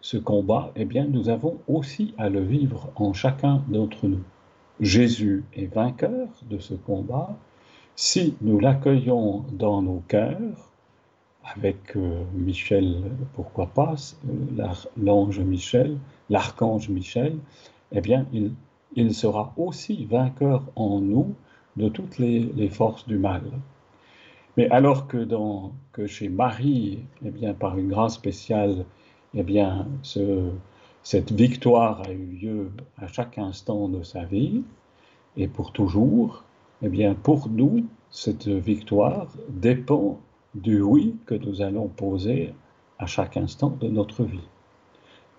ce 0.00 0.16
combat, 0.16 0.72
eh 0.76 0.84
bien, 0.84 1.06
nous 1.06 1.28
avons 1.28 1.58
aussi 1.66 2.14
à 2.18 2.28
le 2.28 2.40
vivre 2.40 2.88
en 2.96 3.12
chacun 3.12 3.62
d'entre 3.68 4.06
nous. 4.06 4.22
Jésus 4.80 5.44
est 5.54 5.66
vainqueur 5.66 6.28
de 6.48 6.58
ce 6.58 6.74
combat 6.74 7.36
si 7.96 8.36
nous 8.40 8.60
l'accueillons 8.60 9.44
dans 9.52 9.82
nos 9.82 10.02
cœurs, 10.06 10.67
avec 11.56 11.96
euh, 11.96 12.24
Michel, 12.34 13.02
pourquoi 13.34 13.66
pas, 13.66 13.94
l'ange 14.96 15.40
Michel, 15.40 15.98
l'archange 16.30 16.88
Michel, 16.88 17.38
eh 17.92 18.00
bien, 18.00 18.26
il, 18.32 18.52
il 18.94 19.14
sera 19.14 19.52
aussi 19.56 20.04
vainqueur 20.06 20.64
en 20.76 21.00
nous 21.00 21.34
de 21.76 21.88
toutes 21.88 22.18
les, 22.18 22.68
forces 22.68 23.06
du 23.06 23.18
mal. 23.18 23.42
Mais 24.56 24.68
alors 24.70 25.06
que, 25.06 25.18
dans, 25.18 25.72
que 25.92 26.06
chez 26.06 26.28
Marie, 26.28 27.04
eh 27.24 27.30
bien, 27.30 27.54
par 27.54 27.78
une 27.78 27.88
grâce 27.88 28.14
spéciale, 28.14 28.84
eh 29.34 29.42
bien, 29.42 29.86
ce, 30.02 30.50
cette 31.02 31.32
victoire 31.32 32.02
a 32.06 32.12
eu 32.12 32.24
lieu 32.24 32.70
à 32.96 33.06
chaque 33.06 33.38
instant 33.38 33.88
de 33.88 34.02
sa 34.02 34.24
vie 34.24 34.64
et 35.36 35.46
pour 35.46 35.72
toujours, 35.72 36.44
eh 36.82 36.88
bien, 36.88 37.14
pour 37.14 37.48
nous, 37.48 37.86
cette 38.10 38.48
victoire 38.48 39.28
dépend 39.48 40.18
du 40.54 40.80
oui 40.80 41.16
que 41.26 41.34
nous 41.34 41.62
allons 41.62 41.88
poser 41.88 42.54
à 42.98 43.06
chaque 43.06 43.36
instant 43.36 43.70
de 43.70 43.88
notre 43.88 44.24
vie. 44.24 44.48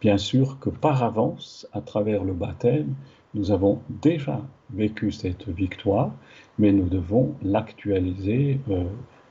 Bien 0.02 0.18
sûr 0.18 0.60
que 0.60 0.70
par 0.70 1.04
avance, 1.04 1.68
à 1.74 1.82
travers 1.82 2.24
le 2.24 2.34
baptême, 2.34 2.96
nous 3.34 3.52
avons 3.52 3.82
déjà 3.90 4.42
vécu 4.72 5.12
cette 5.12 5.48
victoire, 5.50 6.12
mais 6.58 6.72
nous 6.72 6.88
devons 6.88 7.36
l'actualiser 7.42 8.60
euh, 8.70 8.86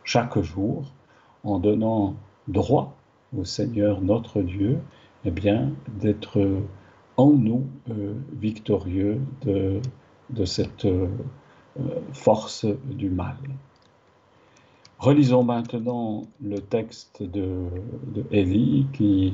chaque 0.04 0.38
jour 0.40 0.92
en 1.42 1.58
donnant 1.58 2.16
droit 2.48 2.96
au 3.36 3.44
Seigneur 3.44 4.00
notre 4.00 4.42
Dieu, 4.42 4.78
eh 5.24 5.30
bien, 5.30 5.72
d'être 6.00 6.60
en 7.16 7.30
nous 7.32 7.66
euh, 7.90 8.14
victorieux 8.32 9.20
de, 9.42 9.80
cette 10.44 10.84
euh, 10.84 11.08
force 12.12 12.66
du 12.84 13.10
mal. 13.10 13.36
Relisons 14.98 15.44
maintenant 15.44 16.26
le 16.42 16.58
texte 16.58 17.22
de, 17.22 17.68
Élie 18.32 18.88
qui 18.92 19.32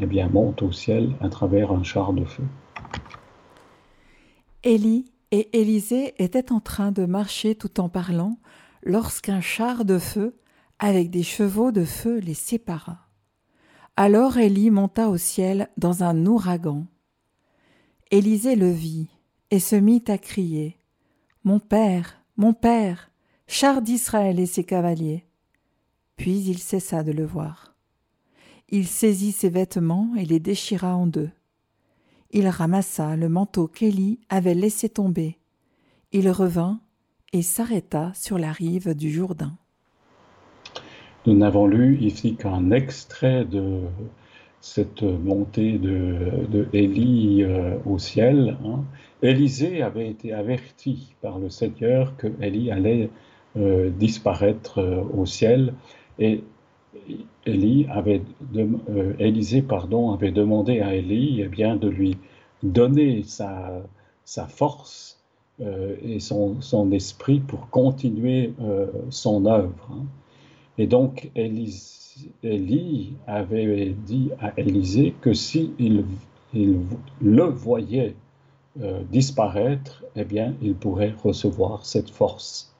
eh 0.00 0.06
bien, 0.06 0.28
monte 0.28 0.62
au 0.62 0.72
ciel 0.72 1.14
à 1.20 1.28
travers 1.28 1.70
un 1.70 1.84
char 1.84 2.12
de 2.12 2.24
feu. 2.24 2.42
Élie 4.64 5.04
et 5.30 5.60
Élisée 5.60 6.20
étaient 6.20 6.50
en 6.50 6.58
train 6.58 6.90
de 6.90 7.06
marcher 7.06 7.54
tout 7.54 7.78
en 7.78 7.88
parlant 7.88 8.38
lorsqu'un 8.82 9.40
char 9.40 9.84
de 9.84 9.98
feu 9.98 10.36
avec 10.80 11.08
des 11.08 11.22
chevaux 11.22 11.70
de 11.70 11.84
feu 11.84 12.18
les 12.18 12.34
sépara. 12.34 12.98
Alors 13.96 14.38
Élie 14.38 14.70
monta 14.70 15.08
au 15.08 15.16
ciel 15.16 15.68
dans 15.76 16.02
un 16.02 16.26
ouragan. 16.26 16.86
Élisée 18.10 18.56
le 18.56 18.70
vit 18.70 19.08
et 19.52 19.60
se 19.60 19.76
mit 19.76 20.02
à 20.08 20.18
crier 20.18 20.78
Mon 21.44 21.60
père, 21.60 22.16
mon 22.36 22.54
père, 22.54 23.12
char 23.46 23.82
d'Israël 23.82 24.40
et 24.40 24.46
ses 24.46 24.64
cavaliers. 24.64 25.24
Puis 26.16 26.40
il 26.46 26.58
cessa 26.58 27.02
de 27.02 27.12
le 27.12 27.24
voir. 27.24 27.74
Il 28.68 28.86
saisit 28.86 29.32
ses 29.32 29.50
vêtements 29.50 30.12
et 30.16 30.24
les 30.24 30.40
déchira 30.40 30.96
en 30.96 31.06
deux. 31.06 31.30
Il 32.30 32.48
ramassa 32.48 33.16
le 33.16 33.28
manteau 33.28 33.68
qu'Élie 33.68 34.18
avait 34.28 34.54
laissé 34.54 34.88
tomber. 34.88 35.38
Il 36.12 36.30
revint 36.30 36.80
et 37.32 37.42
s'arrêta 37.42 38.12
sur 38.14 38.38
la 38.38 38.52
rive 38.52 38.94
du 38.94 39.10
Jourdain. 39.10 39.56
Nous 41.26 41.36
n'avons 41.36 41.66
lu 41.66 41.98
ici 42.00 42.36
qu'un 42.36 42.70
extrait 42.70 43.44
de 43.44 43.80
cette 44.60 45.02
montée 45.02 45.78
de, 45.78 46.68
euh, 46.74 47.78
au 47.86 47.98
ciel. 47.98 48.56
Hein. 48.64 48.84
Élisée 49.22 49.82
avait 49.82 50.08
été 50.08 50.32
averti 50.32 51.14
par 51.22 51.38
le 51.38 51.50
Seigneur 51.50 52.16
que 52.16 52.28
Élie 52.40 52.70
allait 52.70 53.10
euh, 53.56 53.88
disparaître 53.88 54.78
euh, 54.78 55.04
au 55.16 55.26
ciel 55.26 55.74
et 56.18 56.42
avait 57.88 58.20
euh, 58.56 59.12
Élisée 59.20 59.62
pardon, 59.62 60.12
avait 60.12 60.32
demandé 60.32 60.80
à 60.80 60.92
Élie 60.92 61.40
eh 61.40 61.46
bien, 61.46 61.76
de 61.76 61.88
lui 61.88 62.16
donner 62.64 63.22
sa, 63.22 63.80
sa 64.24 64.48
force 64.48 65.20
et 65.60 66.18
son, 66.18 66.60
son, 66.62 66.90
esprit 66.90 67.38
pour 67.38 67.70
continuer 67.70 68.54
son 69.10 69.46
œuvre. 69.46 69.88
Hein. 69.92 70.02
Et 70.78 70.88
donc 70.88 71.30
Élie 71.36 73.12
avait 73.28 73.94
dit 74.04 74.30
à 74.40 74.52
Élisée 74.56 75.14
que 75.20 75.32
si 75.32 75.74
il, 75.78 76.04
il 76.54 76.80
le 77.22 77.44
voyait 77.44 78.16
disparaître, 79.12 80.02
eh 80.16 80.24
bien, 80.24 80.54
il 80.60 80.74
pourrait 80.74 81.14
recevoir 81.22 81.86
cette 81.86 82.10
force. 82.10 82.74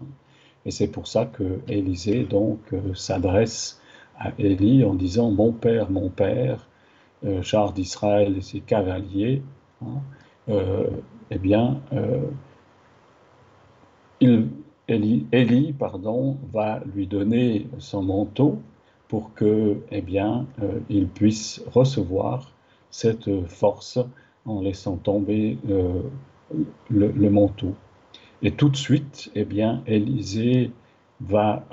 Et 0.66 0.70
c'est 0.70 0.88
pour 0.88 1.06
ça 1.06 1.26
que 1.26 1.60
Élisée 1.68 2.24
donc 2.24 2.58
s'adresse 2.94 3.80
à 4.18 4.32
Élie 4.38 4.84
en 4.84 4.94
disant 4.94 5.30
Mon 5.30 5.52
père, 5.52 5.90
mon 5.90 6.08
père, 6.08 6.66
euh, 7.24 7.42
char 7.42 7.72
d'Israël 7.72 8.36
et 8.36 8.42
ses 8.42 8.60
cavaliers, 8.60 9.42
hein, 9.82 10.02
euh, 10.50 10.90
eh 11.30 11.38
bien, 11.38 11.80
euh, 11.92 12.20
Élie, 14.88 15.72
pardon, 15.72 16.36
va 16.52 16.80
lui 16.94 17.06
donner 17.06 17.66
son 17.78 18.02
manteau 18.02 18.58
pour 19.08 19.32
que, 19.34 19.78
eh 19.90 20.02
bien, 20.02 20.46
il 20.88 21.08
puisse 21.08 21.62
recevoir 21.72 22.52
cette 22.90 23.46
force 23.46 23.98
en 24.44 24.60
laissant 24.60 24.96
tomber 24.96 25.58
le, 26.90 27.30
manteau. 27.30 27.74
Et 28.44 28.52
tout 28.52 28.68
de 28.68 28.76
suite, 28.76 29.30
eh 29.34 29.44
bien, 29.44 29.82
Élisée 29.86 30.70
va 31.20 31.64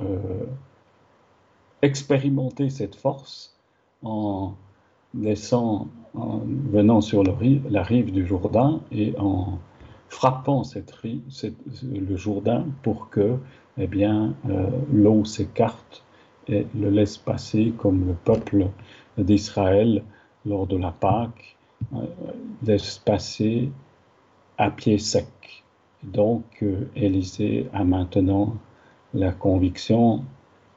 expérimenter 1.82 2.70
cette 2.70 2.96
force 2.96 3.56
en 4.04 4.56
venant 6.72 7.02
sur 7.02 7.24
la 7.24 7.84
rive 7.84 8.12
du 8.12 8.26
Jourdain 8.26 8.82
et 8.92 9.14
en 9.20 9.60
frappant 10.10 10.64
cette 10.64 10.94
le 11.04 12.16
Jourdain 12.16 12.66
pour 12.84 13.10
que 13.10 13.38
eh 13.78 13.88
bien, 13.88 14.36
euh, 14.50 14.68
l'eau 14.92 15.24
s'écarte 15.24 16.04
et 16.48 16.68
le 16.76 16.90
laisse 16.90 17.18
passer 17.18 17.74
comme 17.78 18.06
le 18.06 18.14
peuple 18.14 18.68
d'Israël 19.18 20.04
lors 20.46 20.68
de 20.68 20.78
la 20.78 20.92
Pâque 20.92 21.56
euh, 21.94 22.06
laisse 22.64 22.98
passer 22.98 23.72
à 24.58 24.70
pied 24.70 24.98
sec. 24.98 25.61
Donc 26.04 26.44
euh, 26.64 26.90
Élisée 26.96 27.70
a 27.74 27.84
maintenant 27.84 28.56
la 29.14 29.32
conviction 29.32 30.24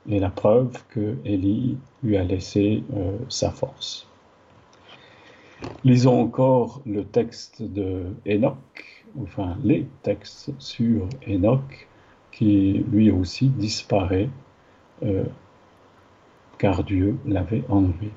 et 0.09 0.19
la 0.19 0.31
preuve 0.31 0.83
que 0.89 1.17
Élie 1.25 1.79
lui 2.03 2.17
a 2.17 2.25
laissé 2.25 2.83
euh, 2.95 3.17
sa 3.29 3.51
force. 3.51 4.07
Lisons 5.83 6.21
encore 6.21 6.83
le 6.85 7.05
texte 7.05 7.63
de 7.63 8.15
Enoch, 8.27 9.05
enfin 9.21 9.57
les 9.65 9.87
textes 10.03 10.51
sur 10.59 11.09
Enoch, 11.27 11.89
qui 12.33 12.85
lui 12.91 13.11
aussi 13.11 13.49
disparaît 13.49 14.29
euh, 15.03 15.25
car 16.59 16.85
Dieu 16.85 17.17
l'avait 17.25 17.65
enlevé. 17.69 18.11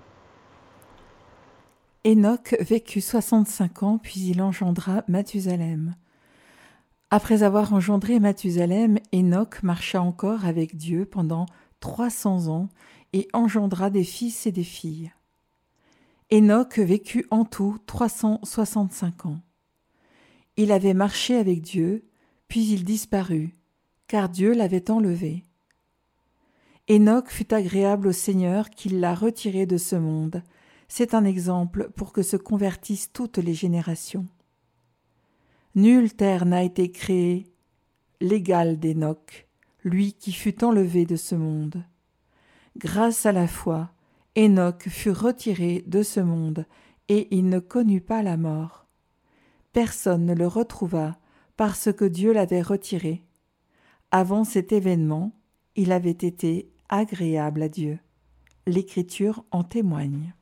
Enoch 2.06 2.56
vécut 2.60 3.02
65 3.02 3.84
ans, 3.84 3.98
puis 3.98 4.30
il 4.30 4.42
engendra 4.42 5.04
Mathusalem. 5.08 5.96
Après 7.10 7.44
avoir 7.44 7.72
engendré 7.72 8.20
Mathusalem, 8.20 9.00
Enoch 9.14 9.64
marcha 9.64 10.02
encore 10.02 10.46
avec 10.46 10.76
Dieu 10.76 11.06
pendant 11.06 11.46
trois 11.80 12.10
cents 12.10 12.48
ans 12.48 12.68
et 13.14 13.30
engendra 13.32 13.90
des 13.90 14.04
fils 14.04 14.46
et 14.46 14.52
des 14.52 14.66
filles. 14.66 15.14
Enoch 16.34 16.78
vécut 16.80 17.26
en 17.32 17.46
tout 17.46 17.78
trois 17.86 18.10
cent 18.10 18.42
soixante-cinq 18.44 19.26
ans. 19.26 19.40
Il 20.58 20.74
avait 20.74 20.94
marché 20.94 21.38
avec 21.38 21.62
Dieu, 21.62 22.04
puis 22.50 22.66
il 22.66 22.84
disparut, 22.84 23.56
car 24.08 24.28
Dieu 24.28 24.54
l'avait 24.54 24.92
enlevé. 24.92 25.46
Enoch 26.90 27.30
fut 27.30 27.54
agréable 27.54 28.08
au 28.08 28.12
Seigneur 28.12 28.70
qui 28.70 28.90
l'a 28.90 29.16
retiré 29.16 29.66
de 29.66 29.78
ce 29.78 29.96
monde. 29.96 30.44
C'est 30.90 31.14
un 31.14 31.24
exemple 31.24 31.90
pour 31.96 32.12
que 32.12 32.22
se 32.22 32.36
convertissent 32.36 33.12
toutes 33.14 33.38
les 33.38 33.54
générations. 33.54 34.26
Nulle 35.78 36.12
terre 36.12 36.48
n'a 36.48 36.64
été 36.64 36.90
créée 36.90 37.46
l'égal 38.20 38.80
d'Enoch, 38.80 39.48
lui 39.84 40.14
qui 40.14 40.32
fut 40.32 40.64
enlevé 40.64 41.06
de 41.06 41.16
ce 41.16 41.36
monde. 41.36 41.84
Grâce 42.78 43.28
à 43.28 43.32
la 43.32 43.46
foi, 43.46 43.92
Enoch 44.36 44.90
fut 44.90 45.12
retiré 45.12 45.84
de 45.86 46.02
ce 46.02 46.20
monde, 46.20 46.66
et 47.10 47.28
il 47.30 47.48
ne 47.48 47.60
connut 47.60 48.02
pas 48.02 48.24
la 48.24 48.38
mort. 48.38 48.88
Personne 49.72 50.26
ne 50.26 50.34
le 50.34 50.48
retrouva 50.48 51.16
parce 51.58 51.94
que 51.94 52.06
Dieu 52.06 52.34
l'avait 52.34 52.64
retiré. 52.64 53.24
Avant 54.10 54.46
cet 54.46 54.72
événement, 54.72 55.32
il 55.76 55.92
avait 55.92 56.10
été 56.10 56.72
agréable 56.90 57.62
à 57.62 57.70
Dieu. 57.70 58.00
L'Écriture 58.66 59.44
en 59.52 59.64
témoigne. 59.64 60.34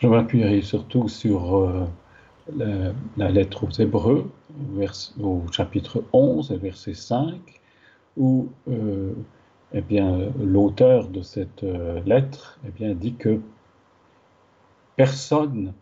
Je 0.00 0.08
m'appuierai 0.08 0.62
surtout 0.62 1.08
sur 1.08 1.54
euh, 1.54 1.86
la, 2.54 3.30
lettre 3.30 3.64
aux 3.64 3.70
Hébreux, 3.70 4.30
au 5.20 5.42
chapitre 5.50 6.04
11, 6.12 6.52
verset 6.52 6.94
5, 6.94 7.34
où 8.16 8.48
euh, 8.68 9.12
eh 9.72 9.80
bien, 9.80 10.30
l'auteur 10.38 11.08
de 11.08 11.22
cette 11.22 11.64
euh, 11.64 12.00
lettre 12.04 12.58
eh 12.66 12.70
bien, 12.70 12.94
dit 12.94 13.14
que 13.14 13.40
personne 14.96 15.72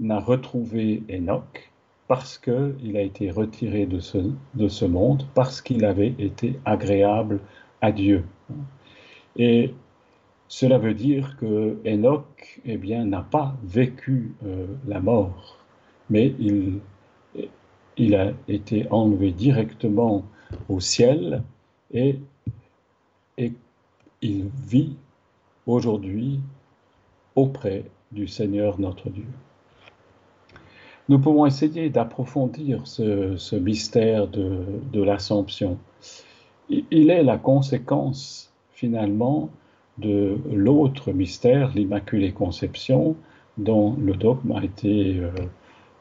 n'a 0.00 0.18
retrouvé 0.18 1.02
Enoch 1.10 1.70
parce 2.08 2.38
qu'il 2.38 2.96
a 2.96 3.00
été 3.00 3.30
retiré 3.30 3.86
de 3.86 3.98
ce, 4.00 4.18
de 4.54 4.68
ce 4.68 4.84
monde, 4.84 5.24
parce 5.34 5.60
qu'il 5.60 5.84
avait 5.84 6.14
été 6.18 6.58
agréable 6.64 7.40
à 7.80 7.90
Dieu. 7.90 8.24
Et 9.36 9.74
cela 10.48 10.78
veut 10.78 10.94
dire 10.94 11.36
que 11.38 11.78
Enoch 11.84 12.60
eh 12.64 12.76
bien, 12.76 13.04
n'a 13.04 13.22
pas 13.22 13.56
vécu 13.64 14.34
euh, 14.44 14.66
la 14.86 15.00
mort, 15.00 15.58
mais 16.10 16.34
il, 16.38 18.14
a 18.14 18.32
été 18.48 18.86
enlevé 18.90 19.32
directement 19.32 20.24
au 20.68 20.80
ciel 20.80 21.42
et, 21.92 22.18
il 24.22 24.46
vit 24.66 24.96
aujourd'hui 25.66 26.40
auprès 27.34 27.84
du 28.12 28.26
Seigneur 28.26 28.80
notre 28.80 29.10
Dieu. 29.10 29.26
Nous 31.08 31.18
pouvons 31.18 31.44
essayer 31.44 31.90
d'approfondir 31.90 32.86
ce, 32.86 33.56
mystère 33.56 34.26
de, 34.26 34.64
de 34.92 35.02
l'Assomption. 35.02 35.78
Il 36.70 37.10
est 37.10 37.22
la 37.22 37.36
conséquence 37.36 38.52
finalement 38.72 39.50
de 39.98 40.38
l'autre 40.52 41.12
mystère, 41.12 41.72
l'Immaculée 41.74 42.32
Conception, 42.32 43.16
dont 43.56 43.96
le 43.98 44.14
dogme 44.14 44.52
a 44.52 44.62
été, 44.62 45.18
euh, 45.18 45.30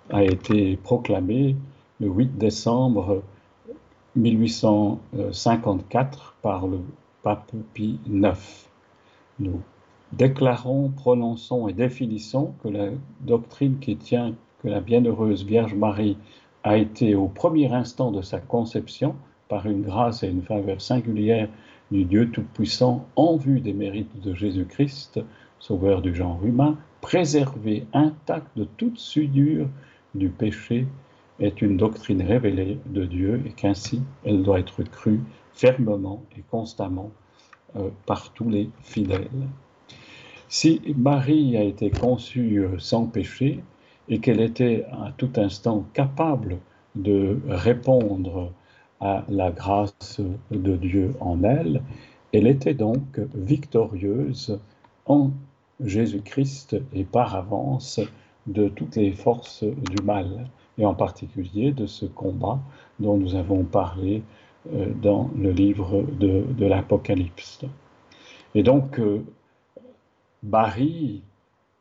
a 0.10 0.24
été 0.24 0.78
proclamé 0.78 1.56
le 2.00 2.08
8 2.08 2.38
décembre 2.38 3.22
1854 4.16 6.36
par 6.42 6.68
le 6.68 6.80
pape 7.24 7.52
Pie 7.74 8.00
IX. 8.08 8.70
Nous 9.40 9.60
déclarons, 10.14 10.90
prononçons 10.90 11.68
et 11.68 11.74
définissons 11.74 12.54
que 12.64 12.70
la 12.70 12.90
doctrine 13.22 13.80
qui 13.80 13.98
tient 13.98 14.36
que 14.62 14.68
la 14.68 14.80
bienheureuse 14.80 15.44
Vierge 15.44 15.74
Marie 15.76 16.18
a 16.64 16.78
été 16.78 17.16
au 17.16 17.28
premier 17.28 17.74
instant 17.74 18.12
de 18.12 18.22
sa 18.22 18.40
conception, 18.40 19.16
par 19.48 19.68
une 19.68 19.84
grâce 19.84 20.24
et 20.24 20.28
une 20.28 20.42
faveur 20.42 20.82
singulière 20.82 21.48
du 21.92 22.04
Dieu 22.06 22.32
Tout-Puissant 22.32 23.06
en 23.16 23.38
vue 23.38 23.60
des 23.60 23.74
mérites 23.74 24.20
de 24.22 24.34
Jésus-Christ, 24.34 25.20
sauveur 25.60 26.02
du 26.02 26.16
genre 26.16 26.44
humain, 26.44 26.80
préservée 27.02 27.86
intacte 27.94 28.58
de 28.58 28.64
toute 28.64 28.98
souillure 28.98 29.68
du 30.16 30.30
péché, 30.30 30.88
est 31.40 31.62
une 31.62 31.78
doctrine 31.78 32.22
révélée 32.22 32.80
de 32.86 33.06
Dieu 33.06 33.42
et 33.46 33.52
qu'ainsi 33.52 34.02
elle 34.24 34.44
doit 34.44 34.60
être 34.60 34.84
crue 34.84 35.22
fermement 35.54 36.24
et 36.38 36.44
constamment 36.50 37.12
euh, 37.76 37.90
par 38.06 38.32
tous 38.32 38.50
les 38.50 38.70
fidèles. 38.82 39.48
Si 40.48 40.82
Marie 40.96 41.58
a 41.58 41.64
été 41.64 41.90
conçue 41.90 42.60
euh, 42.60 42.80
sans 42.80 43.06
péché 43.06 43.64
et 44.08 44.20
qu'elle 44.20 44.40
était 44.40 44.86
à 44.92 45.12
tout 45.18 45.32
instant 45.36 45.86
capable 45.94 46.60
de 46.96 47.40
répondre 47.48 48.54
à 49.02 49.26
la 49.28 49.52
grâce 49.52 50.22
de 50.52 50.78
Dieu 50.78 51.14
en 51.20 51.44
elle, 51.44 51.82
elle 52.32 52.48
était 52.48 52.74
donc 52.74 53.20
victorieuse 53.34 54.60
en 55.06 55.32
Jésus-Christ 55.84 56.78
et 56.94 57.04
par 57.04 57.36
avance 57.36 58.00
de 58.48 58.70
toutes 58.70 58.96
les 58.96 59.12
forces 59.12 59.64
du 59.64 60.04
mal, 60.04 60.48
et 60.78 60.86
en 60.86 60.94
particulier 60.94 61.72
de 61.72 61.86
ce 61.86 62.06
combat 62.06 62.60
dont 63.00 63.18
nous 63.18 63.36
avons 63.36 63.64
parlé 63.64 64.24
euh, 64.74 64.88
dans 65.02 65.30
le 65.38 65.52
livre 65.52 66.04
de, 66.20 66.66
l'Apocalypse. 66.66 67.62
Et 68.54 68.64
donc, 68.64 69.00
euh, 69.00 69.24
Marie, 70.44 71.22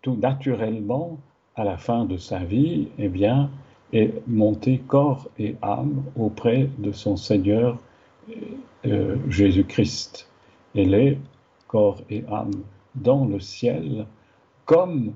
tout 0.03 0.17
naturellement, 0.17 1.19
à 1.57 1.65
la 1.65 1.77
fin 1.77 2.05
de 2.05 2.17
sa 2.17 2.41
vie, 2.41 2.89
eh 2.99 3.09
bien, 3.09 3.51
est 3.93 4.13
montée 4.27 4.79
corps 4.79 5.29
et 5.39 5.57
âme 5.63 6.03
auprès 6.17 6.69
de 6.79 6.91
son 6.93 7.17
Seigneur 7.17 7.79
euh, 8.87 9.17
Jésus-Christ. 9.29 10.29
Elle 10.75 10.95
est 10.95 11.19
corps 11.69 12.03
et 12.11 12.25
âme 12.29 12.63
dans 12.95 13.25
le 13.25 13.41
ciel, 13.41 14.07
comme 14.67 15.13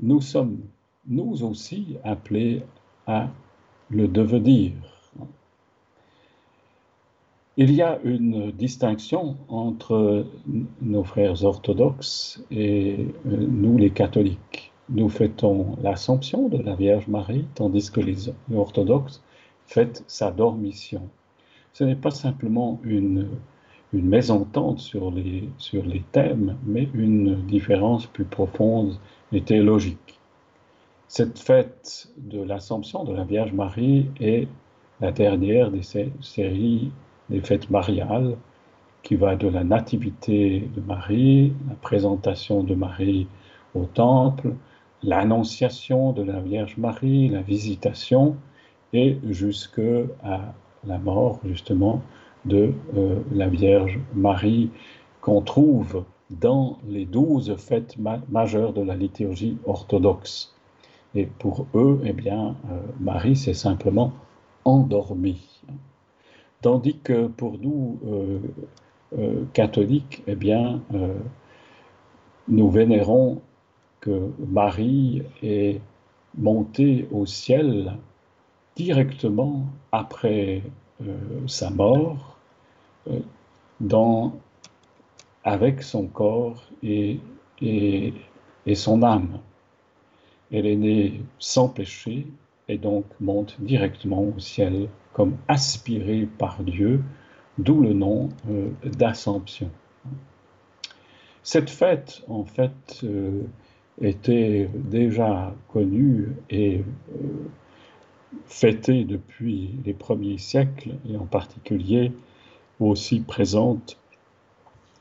nous 0.00 0.20
sommes 0.20 0.58
nous 1.06 1.42
aussi 1.42 1.96
appelés 2.04 2.62
à 3.06 3.28
le 3.90 4.08
devenir. 4.08 4.72
Il 7.56 7.72
y 7.72 7.82
a 7.82 7.98
une 8.04 8.52
distinction 8.52 9.36
entre 9.48 10.26
nos 10.80 11.02
frères 11.02 11.42
orthodoxes 11.44 12.44
et 12.52 13.08
euh, 13.26 13.46
nous 13.48 13.76
les 13.78 13.90
catholiques. 13.90 14.70
Nous 14.90 15.08
fêtons 15.08 15.76
l'Assomption 15.82 16.48
de 16.48 16.58
la 16.58 16.76
Vierge 16.76 17.08
Marie, 17.08 17.46
tandis 17.56 17.90
que 17.90 18.00
les 18.00 18.32
orthodoxes 18.54 19.22
fêtent 19.66 20.04
sa 20.06 20.30
dormition. 20.30 21.08
Ce 21.72 21.82
n'est 21.82 21.96
pas 21.96 22.12
simplement 22.12 22.80
une, 22.84 23.28
une 23.92 24.06
mésentente 24.06 24.78
sur 24.78 25.10
les, 25.10 25.48
sur 25.58 25.84
les 25.84 26.04
thèmes, 26.12 26.56
mais 26.64 26.88
une 26.94 27.44
différence 27.46 28.06
plus 28.06 28.24
profonde 28.24 28.98
et 29.32 29.42
théologique. 29.42 30.18
Cette 31.08 31.38
fête 31.38 32.08
de 32.18 32.42
l'Assomption 32.42 33.04
de 33.04 33.14
la 33.14 33.24
Vierge 33.24 33.52
Marie 33.52 34.10
est 34.20 34.48
la 35.00 35.12
dernière 35.12 35.70
des 35.70 35.82
séries 36.20 36.90
des 37.30 37.40
fêtes 37.40 37.70
mariales 37.70 38.36
qui 39.02 39.16
va 39.16 39.36
de 39.36 39.48
la 39.48 39.64
nativité 39.64 40.68
de 40.74 40.80
Marie, 40.80 41.52
la 41.68 41.74
présentation 41.76 42.62
de 42.62 42.74
Marie 42.74 43.26
au 43.74 43.84
temple, 43.84 44.54
l'annonciation 45.02 46.12
de 46.12 46.22
la 46.22 46.40
Vierge 46.40 46.76
Marie, 46.76 47.28
la 47.28 47.42
visitation, 47.42 48.36
et 48.92 49.18
jusque 49.28 49.80
à 50.24 50.52
la 50.84 50.98
mort 50.98 51.40
justement 51.44 52.02
de 52.44 52.72
euh, 52.96 53.20
la 53.32 53.48
Vierge 53.48 53.98
Marie 54.14 54.70
qu'on 55.20 55.42
trouve 55.42 56.04
dans 56.30 56.78
les 56.86 57.04
douze 57.04 57.56
fêtes 57.56 57.96
majeures 58.28 58.72
de 58.72 58.82
la 58.82 58.96
liturgie 58.96 59.58
orthodoxe. 59.66 60.54
Et 61.14 61.26
pour 61.26 61.66
eux, 61.74 62.00
eh 62.04 62.12
bien, 62.12 62.54
euh, 62.70 62.80
Marie 63.00 63.36
s'est 63.36 63.54
simplement 63.54 64.12
endormie. 64.64 65.62
Tandis 66.60 66.98
que 66.98 67.28
pour 67.28 67.58
nous, 67.58 67.98
euh, 68.06 68.38
euh, 69.18 69.44
catholiques, 69.54 70.22
eh 70.26 70.34
bien, 70.34 70.82
nous 72.46 72.70
vénérons 72.70 73.40
que 74.00 74.30
Marie 74.46 75.22
est 75.42 75.80
montée 76.36 77.08
au 77.10 77.24
ciel 77.24 77.96
directement 78.76 79.66
après 79.92 80.62
sa 81.46 81.70
mort, 81.70 82.38
dans, 83.80 84.34
avec 85.48 85.82
son 85.82 86.06
corps 86.06 86.62
et, 86.82 87.20
et 87.62 88.74
son 88.74 89.02
âme. 89.02 89.40
Elle 90.52 90.66
est 90.66 90.76
née 90.76 91.22
sans 91.38 91.68
péché 91.68 92.26
et 92.68 92.76
donc 92.76 93.06
monte 93.18 93.56
directement 93.60 94.22
au 94.22 94.38
ciel 94.38 94.88
comme 95.14 95.36
aspirée 95.48 96.28
par 96.38 96.62
Dieu, 96.62 97.02
d'où 97.56 97.80
le 97.80 97.94
nom 97.94 98.28
euh, 98.50 98.68
d'Assomption. 98.84 99.70
Cette 101.42 101.70
fête, 101.70 102.22
en 102.28 102.44
fait, 102.44 103.00
euh, 103.04 103.42
était 104.02 104.68
déjà 104.74 105.54
connue 105.72 106.36
et 106.50 106.84
fêtée 108.46 109.04
depuis 109.04 109.70
les 109.84 109.94
premiers 109.94 110.38
siècles 110.38 110.92
et 111.10 111.16
en 111.16 111.24
particulier 111.24 112.12
aussi 112.78 113.20
présente 113.20 113.98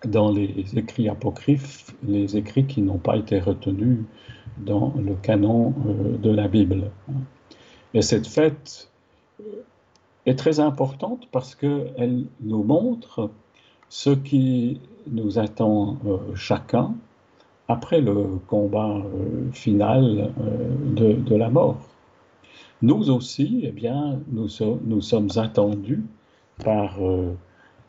dans 0.07 0.31
les 0.31 0.65
écrits 0.77 1.09
apocryphes, 1.09 1.95
les 2.03 2.37
écrits 2.37 2.65
qui 2.65 2.81
n'ont 2.81 2.97
pas 2.97 3.17
été 3.17 3.39
retenus 3.39 3.99
dans 4.57 4.93
le 4.97 5.15
canon 5.15 5.73
euh, 5.85 6.17
de 6.17 6.29
la 6.29 6.47
Bible. 6.47 6.91
Et 7.93 8.01
cette 8.01 8.27
fête 8.27 8.89
est 10.25 10.35
très 10.35 10.59
importante 10.59 11.27
parce 11.31 11.55
qu'elle 11.55 12.25
nous 12.41 12.63
montre 12.63 13.29
ce 13.89 14.09
qui 14.09 14.81
nous 15.09 15.39
attend 15.39 15.97
euh, 16.05 16.17
chacun 16.35 16.95
après 17.67 18.01
le 18.01 18.39
combat 18.47 18.97
euh, 18.97 19.51
final 19.51 20.31
de, 20.95 21.35
la 21.35 21.49
mort. 21.49 21.79
Nous 22.81 23.09
aussi, 23.09 23.61
eh 23.63 23.71
bien, 23.71 24.19
nous 24.31 24.47
sommes 24.47 25.29
attendus 25.35 26.03
par 26.63 26.97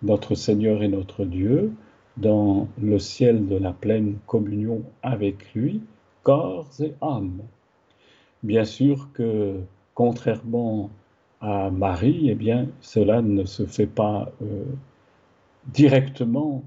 notre 0.03 0.35
Seigneur 0.35 0.83
et 0.83 0.89
notre 0.89 1.25
Dieu 1.25 1.73
dans 2.21 2.69
le 2.81 2.99
ciel 2.99 3.47
de 3.47 3.57
la 3.57 3.73
pleine 3.73 4.19
communion 4.27 4.83
avec 5.03 5.55
lui, 5.55 5.83
corps 6.23 6.69
et 6.81 6.95
âme. 7.01 7.41
Bien 8.43 8.65
sûr 8.65 9.09
que, 9.13 9.61
contrairement 9.95 10.91
à 11.41 11.71
Marie, 11.71 12.29
eh 12.31 12.35
bien, 12.35 12.69
cela 12.81 13.23
ne 13.23 13.45
se 13.45 13.67
fait 13.67 13.87
pas 13.87 14.31
euh, 14.43 14.65
directement 15.67 16.65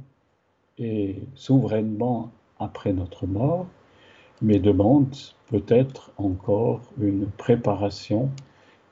et 0.77 1.21
souverainement 1.35 2.31
après 2.59 2.93
notre 2.93 3.27
mort, 3.27 3.67
mais 4.41 4.59
demande 4.59 5.15
peut-être 5.47 6.11
encore 6.17 6.81
une 6.99 7.27
préparation 7.27 8.29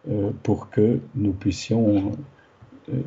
euh, 0.09 0.31
pour 0.43 0.69
que 0.69 0.99
nous 1.15 1.33
puissions 1.33 2.11
euh, 2.89 3.01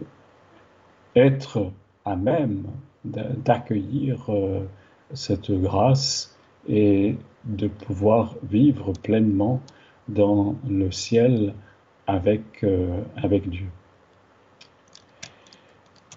être 1.15 1.71
à 2.05 2.17
même 2.17 2.65
d'accueillir 3.05 4.25
euh, 4.29 4.65
cette 5.13 5.51
grâce 5.51 6.37
et 6.69 7.17
de 7.45 7.67
pouvoir 7.67 8.37
vivre 8.43 8.93
pleinement 8.93 9.61
dans 10.09 10.55
le 10.69 10.91
ciel 10.91 11.55
avec, 12.07 12.63
euh, 12.63 13.03
avec 13.17 13.49
Dieu. 13.49 13.67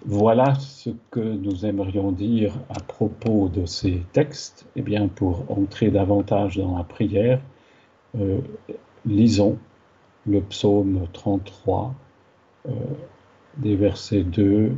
Voilà 0.04 0.54
ce 0.54 0.90
que 1.10 1.20
nous 1.20 1.66
aimerions 1.66 2.12
dire 2.12 2.52
à 2.68 2.80
propos 2.80 3.48
de 3.48 3.66
ces 3.66 4.02
textes. 4.12 4.66
Eh 4.76 4.82
bien, 4.82 5.08
pour 5.08 5.50
entrer 5.50 5.90
davantage 5.90 6.58
dans 6.58 6.76
la 6.76 6.84
prière, 6.84 7.40
euh, 8.16 8.38
lisons 9.04 9.58
le 10.26 10.40
psaume 10.42 11.06
33, 11.12 11.94
des 13.58 13.76
versets 13.76 14.24
2 14.24 14.76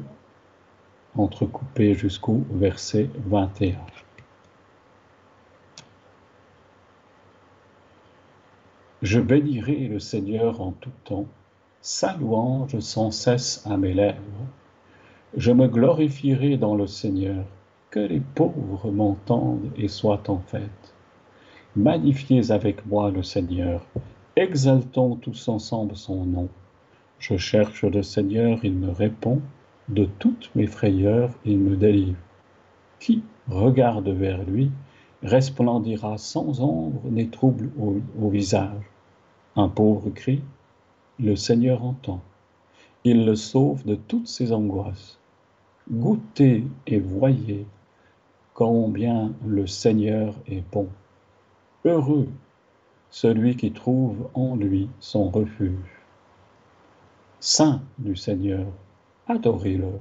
entrecoupé 1.19 1.95
jusqu'au 1.95 2.45
verset 2.51 3.11
21. 3.27 3.77
Je 9.03 9.21
bénirai 9.21 9.89
le 9.89 10.01
Seigneur 10.01 10.61
en 10.61 10.73
tout 10.73 10.91
temps, 11.05 11.27
sa 11.81 12.17
louange 12.17 12.79
sans 12.81 13.11
cesse 13.11 13.65
à 13.65 13.77
mes 13.77 13.95
lèvres. 13.95 14.47
Je 15.37 15.53
me 15.53 15.69
glorifierai 15.69 16.57
dans 16.57 16.75
le 16.75 16.87
Seigneur, 16.87 17.45
que 17.91 18.01
les 18.01 18.21
pauvres 18.21 18.91
m'entendent 18.91 19.71
et 19.77 19.89
soient 19.89 20.29
en 20.29 20.39
fête. 20.39 20.95
Magnifiez 21.77 22.51
avec 22.51 22.87
moi 22.87 23.11
le 23.11 23.23
Seigneur, 23.23 23.87
exaltons 24.37 25.17
tous 25.17 25.49
ensemble 25.49 25.97
son 25.97 26.25
nom. 26.25 26.49
Je 27.19 27.37
cherche 27.37 27.85
le 27.85 28.03
Seigneur, 28.03 28.59
il 28.65 28.75
me 28.75 28.91
répond 28.91 29.41
de 29.89 30.05
toutes 30.19 30.51
mes 30.55 30.67
frayeurs, 30.67 31.31
il 31.45 31.59
me 31.59 31.77
délivre. 31.77 32.19
Qui 33.01 33.23
regarde 33.49 34.09
vers 34.09 34.43
lui 34.45 34.71
resplendira 35.23 36.19
sans 36.19 36.61
ombre 36.61 37.03
ni 37.05 37.29
trouble 37.29 37.71
au, 37.79 38.29
visage. 38.29 38.85
Un 39.57 39.69
pauvre 39.69 40.11
cri, 40.11 40.43
le 41.19 41.35
Seigneur 41.37 41.85
entend. 41.85 42.21
Il 43.05 43.25
le 43.25 43.35
sauve 43.35 43.85
de 43.85 43.95
toutes 43.95 44.29
ses 44.29 44.53
angoisses. 44.53 45.19
Goûtez 45.91 46.65
et 46.87 46.99
voyez 46.99 47.67
combien 48.55 49.33
le 49.47 49.67
Seigneur 49.67 50.35
est 50.47 50.63
bon. 50.71 50.89
Heureux 51.85 52.29
celui 53.11 53.57
qui 53.57 53.73
trouve 53.73 54.29
en 54.35 54.57
lui 54.57 54.89
son 55.01 55.31
refuge. 55.31 56.03
Saint 57.41 57.81
du 57.99 58.17
Seigneur, 58.17 58.67
adorez-le. 59.29 59.93